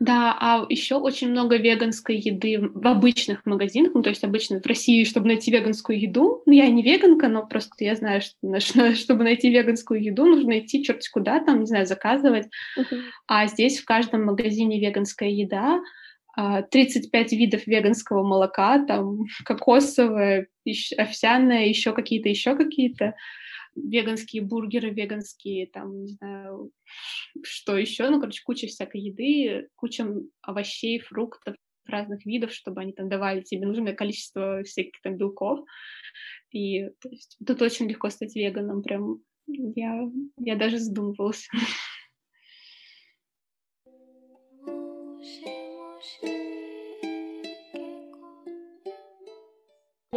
Да, 0.00 0.36
а 0.38 0.64
еще 0.68 0.94
очень 0.94 1.30
много 1.30 1.56
веганской 1.56 2.16
еды 2.16 2.60
в 2.60 2.86
обычных 2.86 3.44
магазинах, 3.44 3.92
ну, 3.94 4.02
то 4.02 4.10
есть 4.10 4.22
обычно 4.22 4.60
в 4.60 4.66
России, 4.66 5.02
чтобы 5.02 5.26
найти 5.26 5.50
веганскую 5.50 6.00
еду, 6.00 6.42
ну, 6.46 6.52
я 6.52 6.68
не 6.68 6.82
веганка, 6.82 7.26
но 7.26 7.44
просто 7.44 7.84
я 7.84 7.96
знаю, 7.96 8.20
что 8.20 8.60
чтобы 8.94 9.24
найти 9.24 9.50
веганскую 9.50 10.00
еду, 10.00 10.26
нужно 10.26 10.60
идти 10.60 10.84
черт 10.84 11.02
куда 11.12 11.40
там, 11.40 11.60
не 11.60 11.66
знаю, 11.66 11.86
заказывать. 11.86 12.46
Uh-huh. 12.78 13.00
А 13.26 13.46
здесь 13.48 13.80
в 13.80 13.84
каждом 13.84 14.24
магазине 14.24 14.80
веганская 14.80 15.30
еда, 15.30 15.80
35 16.36 17.32
а, 17.32 17.36
видов 17.36 17.66
веганского 17.66 18.22
молока, 18.22 18.84
там 18.86 19.24
кокосовое, 19.44 20.46
овсяное, 20.96 21.66
еще 21.66 21.92
какие-то, 21.92 22.28
еще 22.28 22.54
какие-то 22.54 23.14
веганские 23.74 24.42
бургеры, 24.42 24.90
веганские, 24.90 25.66
там, 25.66 26.02
не 26.04 26.08
знаю, 26.08 26.70
что 27.42 27.76
еще, 27.76 28.08
ну, 28.08 28.20
короче, 28.20 28.42
куча 28.44 28.66
всякой 28.66 29.00
еды, 29.00 29.68
куча 29.76 30.06
овощей, 30.42 31.00
фруктов 31.00 31.56
разных 31.86 32.26
видов, 32.26 32.52
чтобы 32.52 32.80
они 32.80 32.92
там 32.92 33.08
давали 33.08 33.42
тебе 33.42 33.66
нужное 33.66 33.94
количество 33.94 34.62
всяких 34.62 35.00
там 35.02 35.16
белков. 35.16 35.60
И 36.50 36.88
то 37.00 37.08
есть, 37.08 37.36
тут 37.46 37.62
очень 37.62 37.88
легко 37.88 38.10
стать 38.10 38.34
веганом, 38.36 38.82
прям 38.82 39.20
я, 39.46 40.08
я 40.38 40.56
даже 40.56 40.78
задумывалась. 40.78 41.48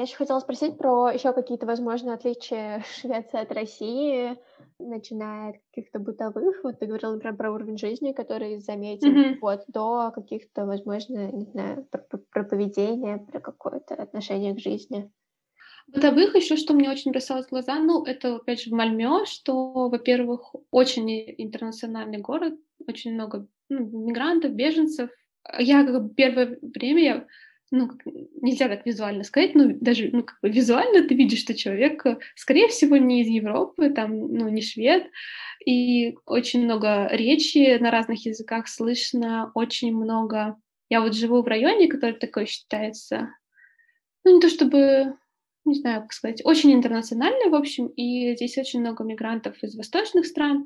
Я 0.02 0.06
еще 0.06 0.16
хотела 0.16 0.40
спросить 0.40 0.80
про 0.80 1.12
еще 1.12 1.32
какие-то 1.32 1.68
возможные 1.68 2.16
отличия 2.16 2.84
Швеции 3.00 3.40
от 3.40 3.52
России, 3.52 4.36
начиная 4.80 5.52
от 5.52 5.56
каких-то 5.70 6.00
бытовых, 6.00 6.64
вот 6.64 6.80
ты 6.80 6.88
говорила, 6.88 7.14
например, 7.14 7.38
про 7.38 7.52
уровень 7.52 7.78
жизни, 7.78 8.12
который 8.12 8.60
заметен, 8.62 9.16
mm-hmm. 9.16 9.38
вот, 9.42 9.64
до 9.68 10.10
каких-то, 10.10 10.66
возможно, 10.66 11.32
не 11.32 11.46
знаю, 11.46 11.86
про, 11.92 12.18
про 12.32 12.44
поведение, 12.44 13.20
про 13.20 13.40
какое-то 13.40 13.94
отношение 13.94 14.56
к 14.56 14.60
жизни. 14.60 15.12
Бытовых 15.86 16.36
еще, 16.36 16.56
что 16.56 16.74
мне 16.74 16.90
очень 16.90 17.12
бросалось 17.12 17.46
в 17.46 17.52
глаза, 17.52 17.78
ну, 17.78 18.04
это, 18.04 18.38
опять 18.38 18.64
же, 18.64 18.72
в 18.72 18.74
Мальме, 18.74 19.26
что, 19.26 19.88
во-первых, 19.88 20.56
очень 20.72 21.12
интернациональный 21.38 22.18
город, 22.18 22.56
очень 22.88 23.14
много 23.14 23.46
ну, 23.70 24.08
мигрантов, 24.08 24.54
беженцев. 24.54 25.12
Я 25.60 25.86
как 25.86 26.16
первое 26.16 26.58
время 26.60 27.04
я 27.04 27.28
ну, 27.72 27.90
нельзя 28.42 28.68
так 28.68 28.86
визуально 28.86 29.24
сказать, 29.24 29.56
но 29.56 29.72
даже 29.74 30.10
ну, 30.12 30.24
как 30.24 30.38
бы 30.42 30.50
визуально 30.50 31.08
ты 31.08 31.16
видишь, 31.16 31.40
что 31.40 31.56
человек, 31.56 32.04
скорее 32.36 32.68
всего, 32.68 32.98
не 32.98 33.22
из 33.22 33.28
Европы, 33.28 33.90
там, 33.90 34.18
ну, 34.20 34.50
не 34.50 34.62
швед, 34.62 35.10
и 35.66 36.18
очень 36.26 36.66
много 36.66 37.08
речи 37.12 37.78
на 37.80 37.90
разных 37.90 38.26
языках 38.26 38.68
слышно, 38.68 39.52
очень 39.56 39.96
много... 39.96 40.58
Я 40.90 41.02
вот 41.02 41.16
живу 41.16 41.42
в 41.42 41.48
районе, 41.48 41.88
который 41.88 42.16
такой 42.16 42.46
считается, 42.46 43.30
ну, 44.26 44.36
не 44.36 44.42
то 44.42 44.50
чтобы, 44.50 45.16
не 45.64 45.76
знаю, 45.76 46.02
как 46.02 46.12
сказать, 46.12 46.42
очень 46.44 46.74
интернациональный, 46.74 47.50
в 47.50 47.56
общем, 47.56 47.88
и 47.88 48.36
здесь 48.36 48.58
очень 48.58 48.82
много 48.82 49.06
мигрантов 49.06 49.64
из 49.64 49.78
восточных 49.78 50.26
стран, 50.26 50.66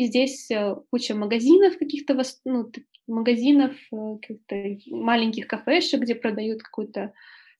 и 0.00 0.06
здесь 0.06 0.50
э, 0.50 0.76
куча 0.90 1.14
магазинов 1.14 1.76
каких-то, 1.76 2.18
ну, 2.46 2.72
магазинов, 3.06 3.76
э, 3.92 4.16
каких-то 4.22 4.94
маленьких 4.96 5.46
кафешек, 5.46 6.00
где 6.00 6.14
продают 6.14 6.62
какую-то 6.62 7.12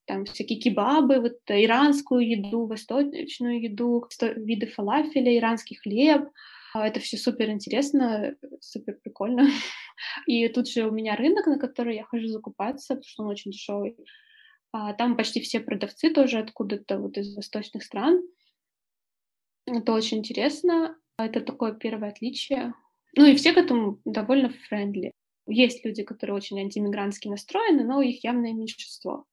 там 0.07 0.25
всякие 0.25 0.59
кебабы, 0.59 1.21
вот 1.21 1.39
иранскую 1.49 2.27
еду, 2.27 2.65
восточную 2.65 3.61
еду, 3.61 4.09
виды 4.37 4.69
фалафеля, 4.69 5.37
иранский 5.37 5.77
хлеб. 5.77 6.31
А, 6.73 6.89
это 6.89 6.99
все 6.99 7.19
супер 7.19 7.51
интересно, 7.51 8.35
супер 8.61 8.99
прикольно. 9.03 9.47
И 10.27 10.49
тут 10.49 10.67
же 10.67 10.89
у 10.89 10.93
меня 10.93 11.17
рынок, 11.17 11.47
на 11.47 11.59
который 11.59 11.97
я 11.97 12.05
хожу 12.05 12.29
закупаться, 12.29 12.95
потому 12.95 13.05
что 13.07 13.23
он 13.25 13.29
очень 13.29 13.51
дешевый. 13.51 13.97
А, 14.73 14.95
там 14.95 15.15
почти 15.15 15.43
все 15.43 15.61
продавцы 15.61 16.09
тоже 16.09 16.39
откуда-то 16.39 17.01
вот 17.01 17.19
из 17.19 17.37
восточных 17.37 17.83
стран. 17.83 18.23
Это 19.67 19.93
очень 19.93 20.19
интересно. 20.19 20.97
Это 21.27 21.41
такое 21.41 21.73
первое 21.73 22.11
отличие. 22.11 22.75
Ну 23.17 23.27
и 23.27 23.35
все 23.35 23.53
к 23.53 23.57
этому 23.57 24.01
довольно 24.05 24.51
френдли. 24.51 25.13
Есть 25.47 25.85
люди, 25.85 26.03
которые 26.03 26.37
очень 26.37 26.61
антимигрантски 26.61 27.29
настроены, 27.29 27.85
но 27.85 28.03
их 28.03 28.23
явное 28.23 28.53
меньшинство. 28.53 29.25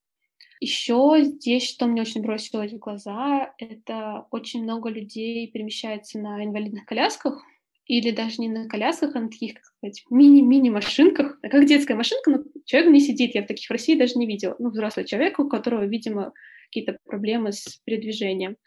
Еще 0.59 1.19
здесь, 1.21 1.69
что 1.69 1.85
мне 1.85 2.01
очень 2.01 2.21
бросилось 2.21 2.73
в 2.73 2.79
глаза, 2.79 3.53
это 3.59 4.25
очень 4.31 4.63
много 4.63 4.89
людей 4.89 5.47
перемещается 5.51 6.17
на 6.17 6.43
инвалидных 6.43 6.85
колясках, 6.85 7.43
или 7.85 8.11
даже 8.11 8.41
не 8.41 8.49
на 8.49 8.67
колясках, 8.67 9.15
а 9.15 9.21
на 9.21 9.29
таких, 9.29 9.55
как 9.55 9.65
сказать, 9.65 10.03
мини-мини 10.09 10.69
машинках, 10.69 11.39
как 11.41 11.65
детская 11.65 11.95
машинка, 11.95 12.31
но 12.31 12.43
человек 12.65 12.91
не 12.91 12.99
сидит, 12.99 13.35
я 13.35 13.43
в 13.43 13.47
таких 13.47 13.67
в 13.67 13.71
России 13.71 13.95
даже 13.95 14.15
не 14.15 14.25
видела, 14.25 14.55
ну, 14.59 14.69
взрослый 14.69 15.05
человек, 15.05 15.39
у 15.39 15.47
которого, 15.47 15.85
видимо, 15.85 16.33
какие-то 16.65 16.97
проблемы 17.05 17.53
с 17.53 17.79
передвижением. 17.85 18.57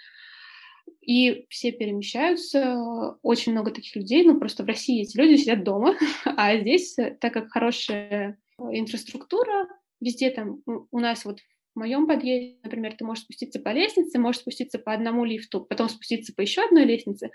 И 1.11 1.45
все 1.49 1.73
перемещаются, 1.73 3.17
очень 3.23 3.51
много 3.51 3.73
таких 3.73 3.97
людей, 3.97 4.23
ну, 4.23 4.39
просто 4.39 4.63
в 4.63 4.67
России 4.67 5.03
эти 5.03 5.17
люди 5.17 5.39
сидят 5.39 5.65
дома, 5.65 5.97
а 6.25 6.57
здесь, 6.57 6.95
так 6.95 7.33
как 7.33 7.51
хорошая 7.51 8.39
инфраструктура, 8.61 9.67
везде 10.01 10.31
там, 10.31 10.63
у 10.67 11.01
нас 11.01 11.25
вот 11.25 11.41
в 11.75 11.79
моем 11.81 12.07
подъезде, 12.07 12.59
например, 12.63 12.95
ты 12.97 13.05
можешь 13.05 13.25
спуститься 13.25 13.59
по 13.59 13.71
лестнице, 13.71 14.21
можешь 14.21 14.43
спуститься 14.43 14.79
по 14.79 14.93
одному 14.93 15.25
лифту, 15.25 15.63
потом 15.63 15.89
спуститься 15.89 16.33
по 16.33 16.43
еще 16.43 16.63
одной 16.63 16.85
лестнице, 16.85 17.33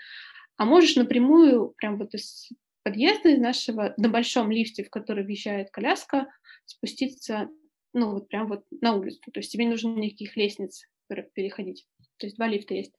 а 0.56 0.64
можешь 0.64 0.96
напрямую, 0.96 1.74
прям 1.76 1.98
вот 1.98 2.14
из 2.14 2.48
подъезда 2.82 3.28
из 3.28 3.40
нашего, 3.40 3.92
на 3.98 4.08
большом 4.08 4.50
лифте, 4.50 4.84
в 4.84 4.90
который 4.90 5.22
въезжает 5.22 5.70
коляска, 5.70 6.28
спуститься, 6.64 7.50
ну, 7.92 8.12
вот 8.12 8.28
прям 8.28 8.46
вот 8.46 8.64
на 8.70 8.94
улицу. 8.94 9.20
То 9.34 9.40
есть 9.40 9.52
тебе 9.52 9.66
не 9.66 9.72
нужно 9.72 9.98
никаких 9.98 10.34
лестниц 10.34 10.86
переходить. 11.34 11.86
То 12.16 12.24
есть 12.24 12.36
два 12.36 12.48
лифта 12.48 12.72
есть. 12.72 12.94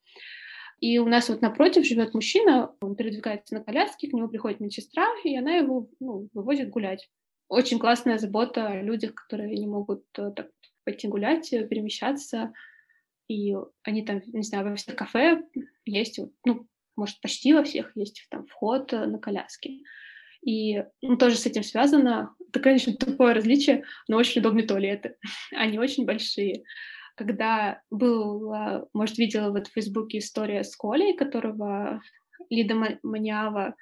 И 0.80 1.00
у 1.00 1.08
нас 1.08 1.30
вот 1.30 1.42
напротив 1.42 1.86
живет 1.86 2.14
мужчина, 2.14 2.72
он 2.82 2.96
передвигается 2.96 3.56
на 3.56 3.64
коляске, 3.64 4.10
к 4.10 4.14
нему 4.14 4.28
приходит 4.28 4.60
медсестра, 4.60 5.08
и 5.24 5.36
она 5.36 5.56
его 5.56 5.90
ну, 6.00 6.30
вывозит 6.34 6.70
гулять. 6.70 7.10
Очень 7.50 7.80
классная 7.80 8.18
забота 8.18 8.68
о 8.68 8.82
людях, 8.82 9.16
которые 9.16 9.58
не 9.58 9.68
могут 9.68 10.04
э, 10.18 10.32
так 10.36 10.50
пойти 10.84 11.08
гулять, 11.08 11.52
э, 11.52 11.66
перемещаться. 11.68 12.54
И 13.28 13.56
они 13.84 14.06
там, 14.06 14.22
не 14.28 14.44
знаю, 14.44 14.70
во 14.70 14.76
всех 14.76 14.96
кафе 14.96 15.44
есть, 15.86 16.20
ну, 16.46 16.68
может, 16.96 17.20
почти 17.22 17.54
во 17.54 17.64
всех 17.64 17.96
есть 17.96 18.26
там 18.30 18.46
вход 18.46 18.94
э, 18.94 19.06
на 19.06 19.18
коляске. 19.18 19.80
И 20.46 20.84
ну, 21.02 21.18
тоже 21.18 21.36
с 21.38 21.46
этим 21.46 21.64
связано, 21.64 22.36
это, 22.50 22.60
конечно, 22.60 22.94
тупое 22.98 23.34
различие, 23.34 23.84
но 24.08 24.18
очень 24.18 24.42
удобные 24.42 24.68
туалеты. 24.68 25.16
Они 25.56 25.80
очень 25.80 26.06
большие. 26.06 26.64
Когда 27.18 27.82
был, 27.90 28.54
может, 28.94 29.18
видела 29.18 29.52
вот 29.52 29.68
в 29.68 29.74
Фейсбуке 29.74 30.20
история 30.20 30.64
с 30.64 30.76
Колей, 30.76 31.16
которого 31.16 32.02
Лида 32.50 33.00
Маниава 33.04 33.76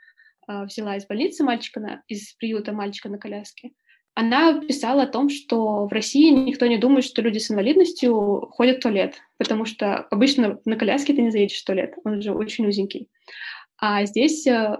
а, 0.47 0.65
взяла 0.65 0.95
из 0.95 1.05
больницы 1.05 1.43
мальчика, 1.43 1.79
на, 1.79 2.03
из 2.07 2.33
приюта 2.33 2.71
мальчика 2.71 3.09
на 3.09 3.17
коляске, 3.17 3.71
она 4.13 4.61
писала 4.61 5.03
о 5.03 5.07
том, 5.07 5.29
что 5.29 5.87
в 5.87 5.91
России 5.91 6.31
никто 6.31 6.65
не 6.67 6.77
думает, 6.77 7.03
что 7.03 7.21
люди 7.21 7.37
с 7.37 7.51
инвалидностью 7.51 8.47
ходят 8.51 8.77
в 8.77 8.81
туалет, 8.81 9.15
потому 9.37 9.65
что 9.65 9.97
обычно 9.97 10.59
на 10.63 10.77
коляске 10.77 11.13
ты 11.13 11.21
не 11.21 11.31
заедешь 11.31 11.59
в 11.59 11.65
туалет, 11.65 11.95
он 12.05 12.21
же 12.21 12.33
очень 12.33 12.65
узенький. 12.65 13.09
А 13.77 14.05
здесь 14.05 14.47
э, 14.47 14.77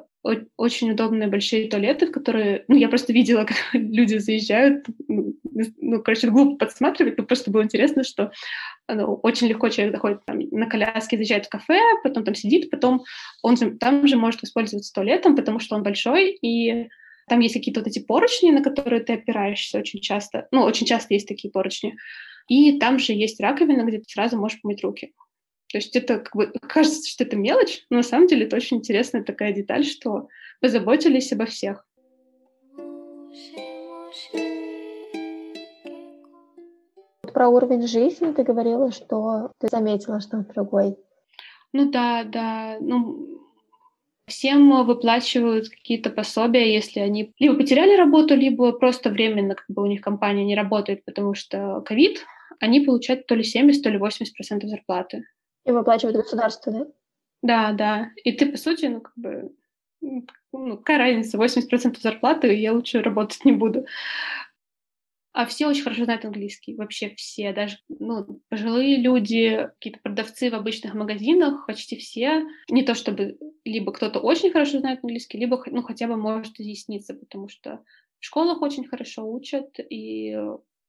очень 0.58 0.92
удобные 0.92 1.28
большие 1.28 1.70
туалеты, 1.70 2.08
в 2.08 2.12
которые, 2.12 2.66
ну, 2.68 2.76
я 2.76 2.90
просто 2.90 3.14
видела, 3.14 3.44
как 3.46 3.58
люди 3.74 4.18
заезжают, 4.18 4.86
ну, 5.08 6.02
короче, 6.04 6.30
глупо 6.30 6.66
подсматривать, 6.66 7.18
но 7.18 7.24
просто 7.24 7.52
было 7.52 7.64
интересно, 7.64 8.04
что 8.04 8.32
ну, 8.88 9.16
очень 9.24 9.48
легко 9.48 9.70
человек 9.70 9.94
заходит 9.96 10.26
там, 10.26 10.40
на 10.52 10.68
коляске, 10.68 11.18
заезжает 11.18 11.46
в 11.46 11.50
кафе, 11.50 11.80
потом 12.04 12.24
там 12.24 12.36
сидит, 12.36 12.70
потом 12.70 13.04
он 13.42 13.56
там 13.78 14.08
же 14.08 14.18
может 14.18 14.42
воспользоваться 14.42 14.94
туалетом, 14.94 15.36
потому 15.36 15.60
что 15.60 15.76
он 15.76 15.84
большой, 15.84 16.32
и 16.42 16.90
там 17.28 17.40
есть 17.40 17.56
какие-то 17.56 17.80
вот 17.80 17.88
эти 17.88 18.00
поручни, 18.00 18.52
на 18.52 18.64
которые 18.64 19.02
ты 19.02 19.14
опираешься 19.14 19.80
очень 19.80 20.00
часто. 20.00 20.48
Ну, 20.52 20.62
очень 20.62 20.86
часто 20.86 21.14
есть 21.14 21.28
такие 21.28 21.52
поручни. 21.52 21.96
И 22.48 22.78
там 22.78 23.00
же 23.00 23.14
есть 23.14 23.40
раковина, 23.40 23.84
где 23.84 23.98
ты 23.98 24.06
сразу 24.08 24.38
можешь 24.38 24.62
помыть 24.62 24.84
руки. 24.84 25.14
То 25.76 25.80
есть 25.80 25.94
это 25.98 26.20
как 26.20 26.34
бы 26.34 26.54
кажется, 26.70 27.06
что 27.06 27.26
это 27.26 27.36
мелочь, 27.36 27.86
но 27.90 27.98
на 27.98 28.04
самом 28.04 28.28
деле 28.28 28.46
это 28.46 28.56
очень 28.56 28.78
интересная 28.78 29.24
такая 29.24 29.52
деталь, 29.52 29.84
что 29.84 30.30
позаботились 30.62 31.34
обо 31.34 31.46
всех. 31.46 31.86
Про 37.24 37.50
уровень 37.50 37.86
жизни 37.88 38.32
ты 38.32 38.44
говорила, 38.44 38.90
что 38.94 39.52
ты 39.60 39.68
заметила, 39.68 40.22
что 40.22 40.38
он 40.38 40.46
другой. 40.56 40.96
Ну 41.74 41.92
да, 41.92 42.24
да. 42.24 42.78
Ну, 42.80 43.42
Всем 44.28 44.86
выплачивают 44.86 45.68
какие-то 45.68 46.10
пособия, 46.10 46.74
если 46.74 47.02
они 47.02 47.34
либо 47.38 47.58
потеряли 47.58 47.98
работу, 47.98 48.34
либо 48.34 48.72
просто 48.72 49.10
временно 49.10 49.56
как 49.56 49.66
бы 49.68 49.84
у 49.84 49.88
них 49.88 50.00
компания 50.00 50.46
не 50.46 50.56
работает, 50.56 51.04
потому 51.04 51.34
что 51.34 51.82
ковид, 51.82 52.26
они 52.62 52.80
получают 52.80 53.28
то 53.28 53.36
ли 53.36 53.44
70, 53.44 53.84
то 53.84 53.90
ли 53.90 53.98
80 53.98 54.34
процентов 54.34 54.70
зарплаты. 54.70 55.26
И 55.66 55.72
выплачивают 55.72 56.18
государство, 56.18 56.72
да? 56.72 56.88
Да, 57.42 57.72
да. 57.74 58.12
И 58.24 58.32
ты, 58.32 58.52
по 58.52 58.58
сути, 58.58 58.86
ну, 58.86 59.02
как 59.02 59.14
бы, 59.16 59.52
ну, 60.02 60.78
какая 60.78 60.98
разница, 60.98 61.38
80 61.38 61.70
процентов 61.70 62.02
зарплаты, 62.02 62.54
я 62.56 62.74
лучше 62.74 63.02
работать 63.02 63.46
не 63.46 63.52
буду. 63.52 63.86
А 65.34 65.46
все 65.46 65.68
очень 65.68 65.84
хорошо 65.84 66.06
знают 66.06 66.24
английский, 66.24 66.76
вообще 66.76 67.10
все, 67.18 67.52
даже 67.52 67.78
ну, 67.90 68.40
пожилые 68.48 68.96
люди, 68.96 69.70
какие-то 69.74 70.00
продавцы 70.00 70.50
в 70.50 70.56
обычных 70.56 70.94
магазинах, 70.94 71.66
почти 71.66 71.98
все. 71.98 72.46
Не 72.70 72.84
то 72.84 72.96
чтобы 72.96 73.38
либо 73.66 73.92
кто-то 73.92 74.22
очень 74.22 74.52
хорошо 74.52 74.80
знает 74.80 75.00
английский, 75.04 75.38
либо 75.38 75.62
ну, 75.68 75.84
хотя 75.84 76.08
бы 76.08 76.16
может 76.16 76.58
изъясниться, 76.58 77.14
потому 77.14 77.50
что 77.50 77.84
в 78.22 78.26
школах 78.26 78.62
очень 78.62 78.88
хорошо 78.88 79.30
учат, 79.30 79.78
и, 79.78 80.40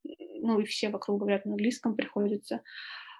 ну, 0.04 0.60
и 0.60 0.64
все 0.64 0.90
вокруг 0.90 1.18
говорят 1.18 1.44
на 1.44 1.50
английском, 1.50 1.96
приходится 1.96 2.60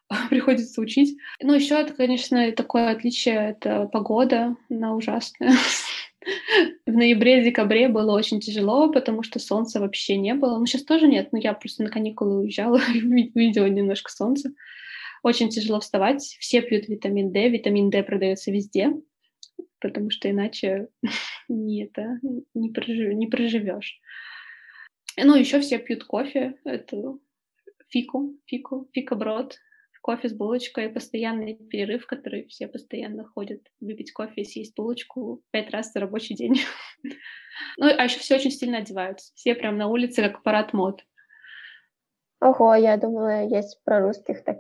приходится 0.31 0.81
учить. 0.81 1.19
Ну, 1.41 1.55
еще 1.55 1.75
это, 1.75 1.93
конечно, 1.93 2.51
такое 2.53 2.91
отличие, 2.91 3.51
это 3.51 3.87
погода, 3.87 4.57
она 4.71 4.95
ужасная. 4.95 5.55
В 6.87 6.91
ноябре-декабре 6.91 7.89
было 7.89 8.13
очень 8.13 8.41
тяжело, 8.41 8.91
потому 8.91 9.23
что 9.23 9.39
солнца 9.39 9.81
вообще 9.81 10.17
не 10.17 10.35
было. 10.35 10.59
Ну, 10.59 10.67
сейчас 10.67 10.83
тоже 10.83 11.07
нет, 11.07 11.33
но 11.33 11.39
я 11.39 11.55
просто 11.55 11.85
на 11.85 11.91
каникулы 11.91 12.41
уезжала 12.41 12.81
видела 12.95 13.67
немножко 13.67 14.11
солнца. 14.11 14.51
Очень 15.23 15.51
тяжело 15.51 15.81
вставать. 15.81 16.23
Все 16.41 16.63
пьют 16.63 16.89
витамин 16.89 17.33
D. 17.33 17.49
Витамин 17.49 17.91
D 17.91 18.03
продается 18.03 18.51
везде, 18.51 18.93
потому 19.81 20.11
что 20.11 20.31
иначе 20.31 20.89
не, 21.49 21.85
это, 21.85 22.19
не, 22.55 22.71
прожив, 22.71 23.13
не 23.13 23.27
проживешь. 23.27 24.01
Ну, 25.17 25.35
еще 25.35 25.61
все 25.61 25.79
пьют 25.79 26.05
кофе. 26.05 26.55
Это 26.65 27.19
фику, 27.89 28.35
фику, 28.47 28.89
фикоброд 28.93 29.59
кофе 30.07 30.29
с 30.29 30.33
булочкой, 30.33 30.89
постоянный 30.89 31.57
перерыв, 31.57 32.07
который 32.07 32.47
все 32.47 32.69
постоянно 32.69 33.25
ходят 33.25 33.61
выпить 33.81 34.13
кофе 34.13 34.45
съесть 34.45 34.77
булочку 34.77 35.43
пять 35.51 35.71
раз 35.71 35.93
за 35.93 36.01
рабочий 36.01 36.37
день. 36.37 36.61
Ну, 37.79 37.87
а 37.87 38.05
еще 38.05 38.19
все 38.19 38.35
очень 38.35 38.51
сильно 38.51 38.79
одеваются. 38.79 39.33
Все 39.35 39.55
прям 39.55 39.79
на 39.79 39.89
улице, 39.89 40.23
как 40.23 40.43
парад 40.43 40.75
мод. 40.75 41.03
Ого, 42.39 42.75
я 42.75 42.99
думала, 42.99 43.47
есть 43.47 43.83
про 43.83 44.01
русских 44.01 44.45
так 44.45 44.59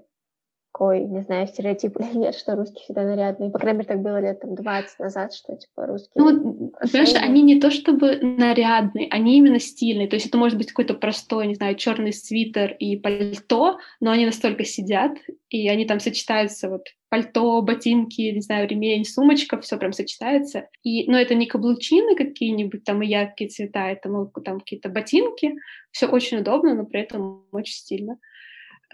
такой, 0.76 1.04
не 1.04 1.22
знаю, 1.22 1.46
стереотип 1.46 1.98
или 1.98 2.18
нет, 2.18 2.34
что 2.34 2.54
русские 2.54 2.84
всегда 2.84 3.04
нарядные. 3.04 3.50
По 3.50 3.58
крайней 3.58 3.78
мере, 3.78 3.88
так 3.88 4.02
было 4.02 4.20
лет 4.20 4.40
там 4.40 4.54
20 4.54 4.98
назад, 4.98 5.32
что 5.32 5.56
типа 5.56 5.86
русские... 5.86 6.12
Ну, 6.22 6.72
знаешь, 6.82 7.14
они 7.14 7.40
не 7.40 7.58
то 7.58 7.70
чтобы 7.70 8.18
нарядные, 8.20 9.08
они 9.10 9.38
именно 9.38 9.58
стильные. 9.58 10.06
То 10.06 10.16
есть 10.16 10.26
это 10.26 10.36
может 10.36 10.58
быть 10.58 10.68
какой-то 10.68 10.92
простой, 10.92 11.46
не 11.46 11.54
знаю, 11.54 11.76
черный 11.76 12.12
свитер 12.12 12.76
и 12.78 12.96
пальто, 12.96 13.78
но 14.00 14.10
они 14.10 14.26
настолько 14.26 14.64
сидят, 14.64 15.12
и 15.48 15.66
они 15.70 15.86
там 15.86 15.98
сочетаются 15.98 16.68
вот 16.68 16.82
пальто, 17.08 17.62
ботинки, 17.62 18.20
не 18.20 18.42
знаю, 18.42 18.68
ремень, 18.68 19.06
сумочка, 19.06 19.58
все 19.58 19.78
прям 19.78 19.92
сочетается. 19.92 20.68
И, 20.82 21.10
но 21.10 21.18
это 21.18 21.34
не 21.34 21.46
каблучины 21.46 22.16
какие-нибудь, 22.16 22.84
там 22.84 23.00
и 23.02 23.06
яркие 23.06 23.48
цвета, 23.48 23.88
это 23.88 24.10
ну, 24.10 24.30
там 24.44 24.60
какие-то 24.60 24.90
ботинки. 24.90 25.54
Все 25.90 26.06
очень 26.06 26.38
удобно, 26.38 26.74
но 26.74 26.84
при 26.84 27.00
этом 27.00 27.46
очень 27.50 27.76
стильно. 27.76 28.18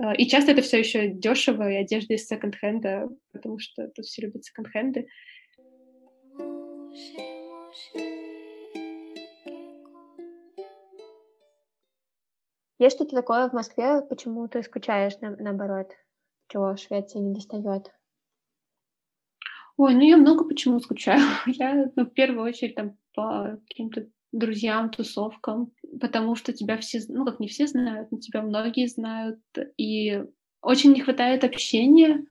А, 0.01 0.15
и 0.15 0.27
часто 0.27 0.53
это 0.53 0.63
все 0.63 0.79
еще 0.79 1.09
дешево, 1.09 1.71
и 1.71 1.77
одежда 1.77 2.15
из 2.15 2.27
секонд-хенда, 2.27 3.09
потому 3.33 3.59
что 3.59 3.89
тут 3.89 4.07
все 4.07 4.23
любят 4.23 4.45
секонд-хенды. 4.45 5.07
Есть 12.79 12.97
что-то 12.97 13.15
такое 13.15 13.49
в 13.49 13.53
Москве, 13.53 14.03
почему 14.03 14.49
ты 14.49 14.63
скучаешь 14.63 15.17
на, 15.21 15.37
наоборот, 15.37 15.93
чего 16.49 16.77
Швеция 16.77 17.23
не 17.23 17.33
достает? 17.33 17.93
Ой, 19.77 19.95
ну 19.95 20.01
я 20.01 20.17
много 20.17 20.45
почему 20.45 20.81
скучаю. 20.81 21.21
Я, 21.47 21.91
ну, 21.97 22.05
в 22.05 22.11
первую 22.11 22.45
очередь, 22.45 22.75
там, 22.75 22.97
по 23.15 23.59
каким-то 23.69 24.07
друзьям, 24.33 24.91
тусовкам, 24.91 25.73
потому 26.01 26.35
что 26.35 26.53
тебя 26.53 26.79
все, 26.79 27.01
ну 27.09 27.25
как 27.25 27.39
не 27.39 27.49
все 27.49 27.67
знают, 27.67 28.11
но 28.11 28.19
тебя 28.19 28.43
многие 28.43 28.89
знают, 28.89 29.41
и 29.77 30.25
очень 30.63 30.93
не 30.93 31.03
хватает 31.03 31.45
общения, 31.45 32.25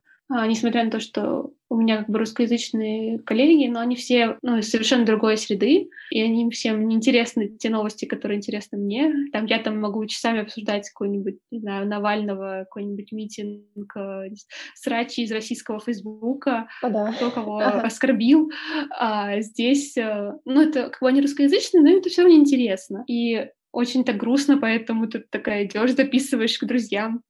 несмотря 0.46 0.84
на 0.84 0.90
то, 0.90 1.00
что 1.00 1.52
у 1.68 1.76
меня 1.76 1.98
как 1.98 2.10
бы 2.10 2.18
русскоязычные 2.18 3.18
коллеги, 3.20 3.68
но 3.68 3.80
они 3.80 3.96
все 3.96 4.36
ну, 4.42 4.58
из 4.58 4.70
совершенно 4.70 5.06
другой 5.06 5.38
среды, 5.38 5.88
и 6.10 6.20
они 6.20 6.50
всем 6.50 6.86
не 6.86 6.96
интересны 6.96 7.48
те 7.48 7.70
новости, 7.70 8.04
которые 8.04 8.36
интересны 8.36 8.76
мне. 8.78 9.12
Там 9.32 9.46
я 9.46 9.58
там 9.58 9.80
могу 9.80 10.04
часами 10.06 10.40
обсуждать 10.40 10.90
какой-нибудь, 10.90 11.38
не 11.50 11.60
знаю, 11.60 11.88
Навального, 11.88 12.66
какой-нибудь 12.68 13.12
митинг, 13.12 13.96
э, 13.96 14.28
срачи 14.74 15.20
из 15.20 15.32
российского 15.32 15.80
Фейсбука, 15.80 16.68
О, 16.82 16.90
да. 16.90 17.12
кто 17.12 17.30
кого 17.30 17.58
оскорбил. 17.58 18.50
А 18.90 19.40
здесь, 19.40 19.96
э, 19.96 20.32
ну, 20.44 20.62
это 20.62 20.90
как 20.90 21.00
бы 21.00 21.08
они 21.08 21.22
русскоязычные, 21.22 21.82
но 21.82 21.90
им 21.90 21.98
это 21.98 22.10
все 22.10 22.22
равно 22.22 22.36
интересно. 22.36 23.04
И 23.08 23.48
очень 23.72 24.04
так 24.04 24.18
грустно, 24.18 24.58
поэтому 24.58 25.08
ты 25.08 25.20
такая 25.20 25.64
идешь, 25.64 25.92
записываешь 25.92 26.58
к 26.58 26.64
друзьям 26.64 27.22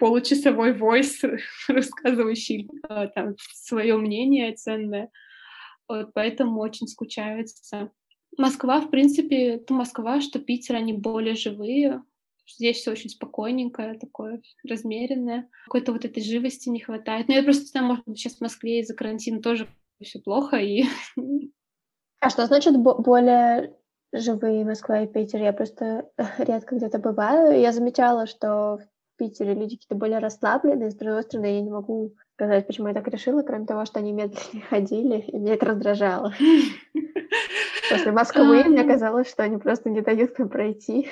получасовой 0.00 0.72
войс, 0.72 1.20
рассказывающий 1.68 2.68
э, 2.88 3.08
там 3.14 3.36
свое 3.54 3.96
мнение 3.96 4.54
ценное. 4.54 5.10
Вот, 5.86 6.12
поэтому 6.14 6.60
очень 6.60 6.88
скучается. 6.88 7.90
Москва, 8.36 8.80
в 8.80 8.90
принципе, 8.90 9.54
это 9.54 9.74
Москва, 9.74 10.20
что 10.20 10.38
Питер, 10.38 10.76
они 10.76 10.92
более 10.92 11.34
живые. 11.34 12.02
Здесь 12.48 12.78
все 12.78 12.92
очень 12.92 13.10
спокойненькое, 13.10 13.98
такое 13.98 14.40
размеренное. 14.66 15.48
Какой-то 15.66 15.92
вот 15.92 16.04
этой 16.04 16.22
живости 16.22 16.68
не 16.68 16.80
хватает. 16.80 17.28
Но 17.28 17.34
я 17.34 17.42
просто 17.42 17.66
знаю, 17.66 17.86
может 17.86 18.04
быть, 18.06 18.18
сейчас 18.18 18.36
в 18.36 18.40
Москве 18.40 18.80
из-за 18.80 18.94
карантина 18.94 19.40
тоже 19.40 19.68
все 20.02 20.20
плохо. 20.20 20.56
И... 20.56 20.84
А 22.20 22.30
что 22.30 22.46
значит 22.46 22.76
более 22.78 23.76
живые 24.12 24.64
Москва 24.64 25.02
и 25.02 25.06
Питер? 25.06 25.42
Я 25.42 25.52
просто 25.52 26.08
редко 26.38 26.76
где-то 26.76 26.98
бываю. 26.98 27.60
Я 27.60 27.72
замечала, 27.72 28.26
что 28.26 28.78
Питере 29.20 29.52
люди 29.52 29.76
какие-то 29.76 29.96
более 29.96 30.18
расслабленные. 30.18 30.90
С 30.90 30.94
другой 30.94 31.22
стороны, 31.24 31.46
я 31.46 31.60
не 31.60 31.70
могу 31.70 32.14
сказать, 32.34 32.66
почему 32.66 32.88
я 32.88 32.94
так 32.94 33.06
решила, 33.06 33.42
кроме 33.42 33.66
того, 33.66 33.84
что 33.84 33.98
они 33.98 34.12
медленнее 34.12 34.64
ходили, 34.70 35.20
и 35.20 35.38
меня 35.38 35.54
это 35.54 35.66
раздражало. 35.66 36.32
После 37.90 38.12
Москвы 38.12 38.64
мне 38.64 38.84
казалось, 38.84 39.28
что 39.28 39.42
они 39.42 39.58
просто 39.58 39.90
не 39.90 40.00
дают 40.00 40.38
мне 40.38 40.48
пройти. 40.48 41.08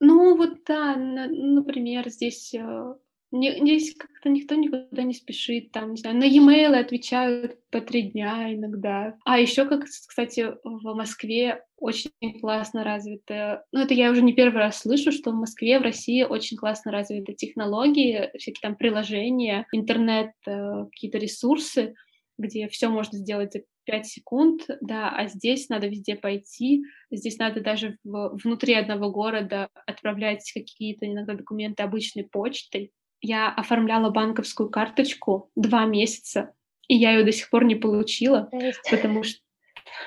Ну 0.00 0.36
вот 0.36 0.64
да, 0.66 0.96
например, 0.96 2.08
здесь 2.08 2.52
э, 2.54 2.94
Здесь 3.30 3.94
как-то 3.94 4.30
никто 4.30 4.54
никуда 4.54 5.02
не 5.02 5.12
спешит, 5.12 5.70
там, 5.70 5.92
не 5.92 5.96
знаю, 5.98 6.16
на 6.16 6.24
e-mail 6.24 6.74
отвечают 6.74 7.58
по 7.70 7.80
три 7.80 8.02
дня 8.02 8.54
иногда. 8.54 9.16
А 9.24 9.38
еще, 9.38 9.66
как, 9.66 9.84
кстати, 9.84 10.46
в 10.64 10.94
Москве 10.94 11.62
очень 11.76 12.10
классно 12.40 12.84
развиты, 12.84 13.60
ну, 13.70 13.80
это 13.80 13.92
я 13.92 14.10
уже 14.10 14.22
не 14.22 14.32
первый 14.32 14.58
раз 14.58 14.80
слышу, 14.80 15.12
что 15.12 15.30
в 15.30 15.34
Москве, 15.34 15.78
в 15.78 15.82
России 15.82 16.22
очень 16.22 16.56
классно 16.56 16.90
развиты 16.90 17.34
технологии, 17.34 18.30
всякие 18.38 18.62
там 18.62 18.76
приложения, 18.76 19.66
интернет, 19.72 20.32
э, 20.46 20.86
какие-то 20.90 21.18
ресурсы, 21.18 21.94
где 22.38 22.68
все 22.68 22.88
можно 22.88 23.18
сделать 23.18 23.52
за 23.52 23.60
5 23.84 24.06
секунд, 24.06 24.62
да, 24.80 25.10
а 25.10 25.28
здесь 25.28 25.68
надо 25.68 25.88
везде 25.88 26.14
пойти, 26.14 26.84
здесь 27.10 27.38
надо 27.38 27.60
даже 27.60 27.96
в, 28.04 28.38
внутри 28.42 28.74
одного 28.74 29.10
города 29.10 29.68
отправлять 29.86 30.50
какие-то 30.52 31.06
иногда 31.06 31.34
документы 31.34 31.82
обычной 31.82 32.24
почтой, 32.24 32.92
я 33.20 33.48
оформляла 33.50 34.10
банковскую 34.10 34.70
карточку 34.70 35.50
два 35.56 35.84
месяца, 35.84 36.52
и 36.88 36.96
я 36.96 37.12
ее 37.12 37.24
до 37.24 37.32
сих 37.32 37.50
пор 37.50 37.64
не 37.64 37.74
получила, 37.74 38.50
потому 38.90 39.22
что 39.24 39.40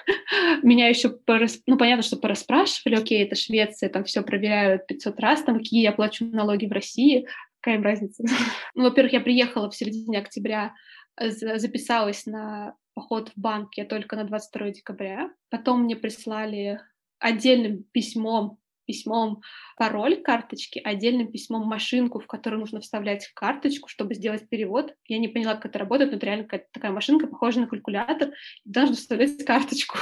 меня 0.63 0.87
еще, 0.87 1.09
порас... 1.09 1.61
ну, 1.65 1.77
понятно, 1.77 2.03
что 2.03 2.17
пораспрашивали, 2.17 2.95
окей, 2.95 3.23
это 3.23 3.35
Швеция, 3.35 3.89
там 3.89 4.03
все 4.03 4.21
проверяют 4.21 4.87
500 4.87 5.19
раз, 5.19 5.43
там, 5.43 5.57
какие 5.57 5.81
я 5.81 5.91
плачу 5.91 6.25
налоги 6.25 6.65
в 6.65 6.71
России, 6.71 7.27
какая 7.59 7.77
им 7.77 7.83
разница? 7.83 8.23
ну, 8.75 8.83
во-первых, 8.83 9.13
я 9.13 9.21
приехала 9.21 9.69
в 9.69 9.75
середине 9.75 10.19
октября, 10.19 10.73
записалась 11.17 12.25
на 12.25 12.75
поход 12.93 13.29
в 13.29 13.39
банк 13.39 13.75
я 13.75 13.85
только 13.85 14.15
на 14.15 14.23
22 14.23 14.69
декабря, 14.71 15.31
потом 15.49 15.83
мне 15.83 15.95
прислали 15.95 16.81
отдельным 17.19 17.83
письмом 17.91 18.57
письмом 18.91 19.41
пароль 19.77 20.17
карточки, 20.21 20.81
отдельным 20.83 21.31
письмом 21.31 21.65
машинку, 21.65 22.19
в 22.19 22.27
которую 22.27 22.59
нужно 22.59 22.81
вставлять 22.81 23.27
карточку, 23.33 23.87
чтобы 23.87 24.15
сделать 24.15 24.49
перевод. 24.49 24.93
Я 25.07 25.17
не 25.17 25.29
поняла, 25.29 25.55
как 25.55 25.67
это 25.67 25.79
работает, 25.79 26.11
но 26.11 26.17
это 26.17 26.25
реально 26.25 26.47
такая 26.73 26.91
машинка, 26.91 27.27
похожая 27.27 27.63
на 27.63 27.69
калькулятор, 27.69 28.29
и 28.65 28.69
должна 28.69 28.95
вставлять 28.95 29.43
карточку. 29.45 29.97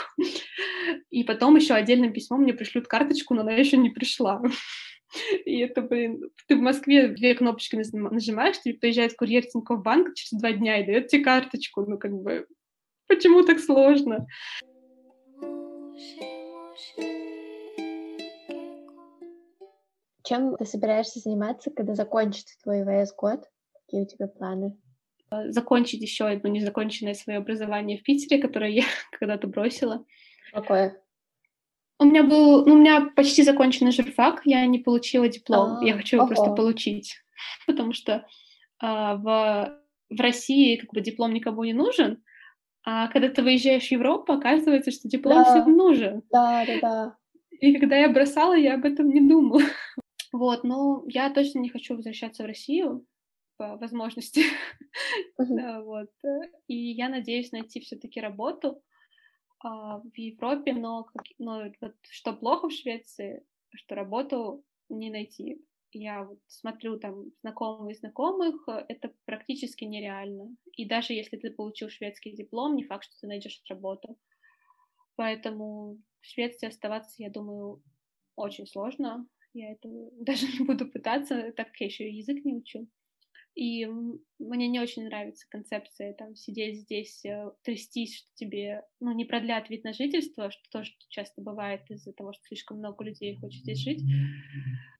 И 1.12 1.23
потом 1.23 1.56
еще 1.56 1.75
отдельным 1.75 2.13
письмом 2.13 2.41
мне 2.41 2.54
пришлют 2.54 2.88
карточку, 2.88 3.36
но 3.36 3.41
она 3.41 3.52
еще 3.52 3.78
не 3.78 3.91
пришла. 3.91 4.41
И 5.45 5.60
это, 5.60 5.82
блин, 5.82 6.30
ты 6.47 6.56
в 6.56 6.62
Москве 6.62 7.08
две 7.10 7.36
кнопочки 7.36 7.75
нажимаешь, 7.75 8.60
тебе 8.62 8.75
приезжает 8.75 9.15
курьер 9.15 9.43
Тинькофф 9.45 9.82
банк 9.82 10.15
через 10.15 10.39
два 10.39 10.52
дня 10.52 10.82
и 10.82 10.86
дает 10.86 11.08
тебе 11.08 11.23
карточку. 11.23 11.86
Ну, 11.86 11.97
как 11.97 12.12
бы, 12.12 12.47
почему 13.08 13.43
так 13.43 13.60
сложно? 13.60 14.28
Чем 20.29 20.55
ты 20.57 20.65
собираешься 20.65 21.19
заниматься, 21.19 21.71
когда 21.71 21.95
закончится 21.95 22.53
твой 22.61 22.83
ВС-год? 22.83 23.49
Какие 23.73 24.03
у 24.03 24.05
тебя 24.05 24.27
планы? 24.27 24.77
Э, 25.31 25.49
закончить 25.49 26.03
еще 26.03 26.25
одно 26.27 26.51
незаконченное 26.51 27.15
свое 27.15 27.39
образование 27.39 27.97
в 27.97 28.03
Питере, 28.03 28.39
которое 28.39 28.69
я 28.69 28.83
когда-то 29.19 29.47
бросила. 29.47 30.05
Какое? 30.53 31.01
У 31.97 32.03
меня 32.03 32.21
был, 32.21 32.63
ну, 32.63 32.75
у 32.75 32.77
меня 32.77 33.09
почти 33.15 33.41
законченный 33.41 33.91
журфак, 33.91 34.41
я 34.45 34.63
не 34.67 34.77
получила 34.77 35.27
диплом, 35.27 35.71
А-а-а. 35.71 35.83
я 35.83 35.95
хочу 35.95 36.17
его 36.17 36.25
Ого. 36.25 36.35
просто 36.35 36.53
получить, 36.53 37.15
потому 37.65 37.93
что 37.93 38.27
а, 38.79 39.15
в, 39.15 39.81
в 40.11 40.21
России 40.21 40.75
как 40.75 40.93
бы 40.93 41.01
диплом 41.01 41.33
никому 41.33 41.63
не 41.63 41.73
нужен, 41.73 42.23
а 42.85 43.07
когда 43.07 43.29
ты 43.29 43.41
выезжаешь 43.41 43.87
в 43.87 43.91
Европу, 43.91 44.33
оказывается, 44.33 44.91
что 44.91 45.09
диплом 45.09 45.43
да. 45.43 45.45
всем 45.45 45.75
нужен. 45.75 46.21
Да, 46.29 46.65
да, 46.67 46.79
да. 46.81 47.15
И 47.59 47.77
когда 47.77 47.97
я 47.97 48.09
бросала, 48.09 48.53
я 48.53 48.75
об 48.75 48.85
этом 48.85 49.09
не 49.09 49.21
думала. 49.21 49.61
Вот, 50.31 50.63
ну, 50.63 51.07
я 51.07 51.29
точно 51.31 51.59
не 51.59 51.69
хочу 51.69 51.95
возвращаться 51.95 52.43
в 52.43 52.47
Россию 52.47 53.05
по 53.57 53.77
возможности. 53.77 54.43
вот. 55.37 56.11
И 56.67 56.75
я 56.75 57.09
надеюсь 57.09 57.51
найти 57.51 57.79
все-таки 57.79 58.21
работу 58.21 58.81
а, 59.59 59.99
в 59.99 60.15
Европе, 60.15 60.73
но 60.73 61.07
вот, 61.81 61.95
что 62.09 62.33
плохо 62.33 62.69
в 62.69 62.73
Швеции, 62.73 63.43
что 63.75 63.95
работу 63.95 64.63
не 64.89 65.09
найти. 65.09 65.61
Я 65.91 66.23
вот 66.23 66.39
смотрю 66.47 66.99
там 66.99 67.31
знакомых 67.41 67.91
и 67.95 67.99
знакомых, 67.99 68.67
это 68.67 69.11
практически 69.25 69.85
нереально. 69.85 70.55
И 70.73 70.87
даже 70.87 71.13
если 71.13 71.37
ты 71.37 71.49
получил 71.51 71.89
шведский 71.89 72.35
диплом, 72.35 72.75
не 72.75 72.83
факт, 72.83 73.05
что 73.05 73.15
ты 73.21 73.27
найдешь 73.27 73.61
работу. 73.67 74.17
Поэтому 75.15 75.97
в 76.21 76.25
Швеции 76.25 76.67
оставаться, 76.67 77.15
я 77.17 77.31
думаю, 77.31 77.81
очень 78.35 78.67
сложно. 78.67 79.27
Я 79.53 79.71
это 79.71 79.89
даже 80.19 80.47
не 80.47 80.65
буду 80.65 80.88
пытаться, 80.88 81.51
так 81.55 81.67
как 81.67 81.81
я 81.81 81.88
еще 81.88 82.09
язык 82.09 82.43
не 82.45 82.53
учу. 82.53 82.88
И 83.55 83.85
мне 84.38 84.67
не 84.69 84.79
очень 84.79 85.03
нравится 85.03 85.45
концепция 85.49 86.13
там 86.13 86.35
сидеть 86.35 86.81
здесь, 86.81 87.25
э, 87.25 87.51
трястись, 87.63 88.15
что 88.17 88.29
тебе 88.35 88.83
ну, 89.01 89.12
не 89.12 89.25
продлят 89.25 89.69
вид 89.69 89.83
на 89.83 89.91
жительство, 89.91 90.49
что 90.49 90.62
тоже 90.71 90.93
часто 91.09 91.41
бывает 91.41 91.81
из-за 91.89 92.13
того, 92.13 92.31
что 92.31 92.43
слишком 92.45 92.77
много 92.77 93.03
людей 93.03 93.38
хочет 93.38 93.62
здесь 93.63 93.79
жить. 93.79 94.01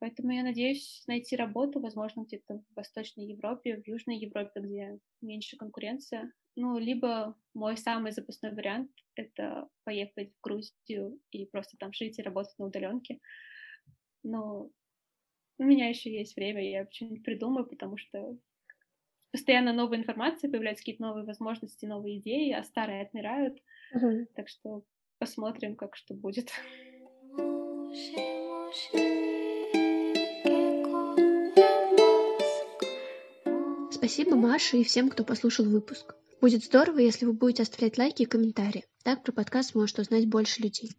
Поэтому 0.02 0.32
я 0.32 0.44
надеюсь 0.44 1.04
найти 1.08 1.38
работу, 1.38 1.80
возможно, 1.80 2.24
где-то 2.24 2.56
в 2.56 2.76
Восточной 2.76 3.28
Европе, 3.28 3.78
в 3.78 3.88
Южной 3.88 4.18
Европе, 4.18 4.60
где 4.60 5.00
меньше 5.22 5.56
конкуренция. 5.56 6.34
Ну, 6.58 6.78
либо 6.78 7.38
мой 7.54 7.78
самый 7.78 8.12
запасной 8.12 8.54
вариант— 8.54 8.92
это 9.16 9.70
поехать 9.86 10.34
в 10.34 10.42
Грузию 10.42 11.18
и 11.32 11.46
просто 11.46 11.78
там 11.78 11.94
жить 11.94 12.20
и 12.20 12.24
работать 12.24 12.58
на 12.60 12.66
удаленке 12.66 13.20
но 14.24 14.70
у 15.58 15.64
меня 15.64 15.90
еще 15.90 16.12
есть 16.12 16.36
время, 16.36 16.70
я 16.70 16.88
что-нибудь 16.90 17.24
придумаю, 17.24 17.66
потому 17.66 17.98
что 17.98 18.38
постоянно 19.32 19.74
новая 19.74 20.00
информация, 20.00 20.50
появляются 20.50 20.82
какие-то 20.84 21.04
новые 21.04 21.26
возможности, 21.26 21.86
новые 21.86 22.20
идеи, 22.20 22.52
а 22.52 22.64
старые 22.64 23.02
отмирают. 23.02 23.58
Uh-huh. 23.96 24.26
Так 24.36 24.48
что 24.48 24.84
посмотрим, 25.20 25.76
как 25.76 25.96
что 25.96 26.14
будет. 26.14 26.50
Спасибо 33.92 34.36
Маше 34.36 34.78
и 34.78 34.84
всем, 34.84 35.10
кто 35.10 35.24
послушал 35.24 35.66
выпуск. 35.66 36.16
Будет 36.42 36.64
здорово, 36.64 37.00
если 37.00 37.26
вы 37.26 37.34
будете 37.34 37.64
оставлять 37.64 37.98
лайки 37.98 38.22
и 38.24 38.26
комментарии. 38.26 38.86
Так 39.04 39.24
про 39.24 39.34
подкаст 39.34 39.76
может 39.76 40.00
узнать 40.00 40.28
больше 40.28 40.62
людей. 40.62 40.92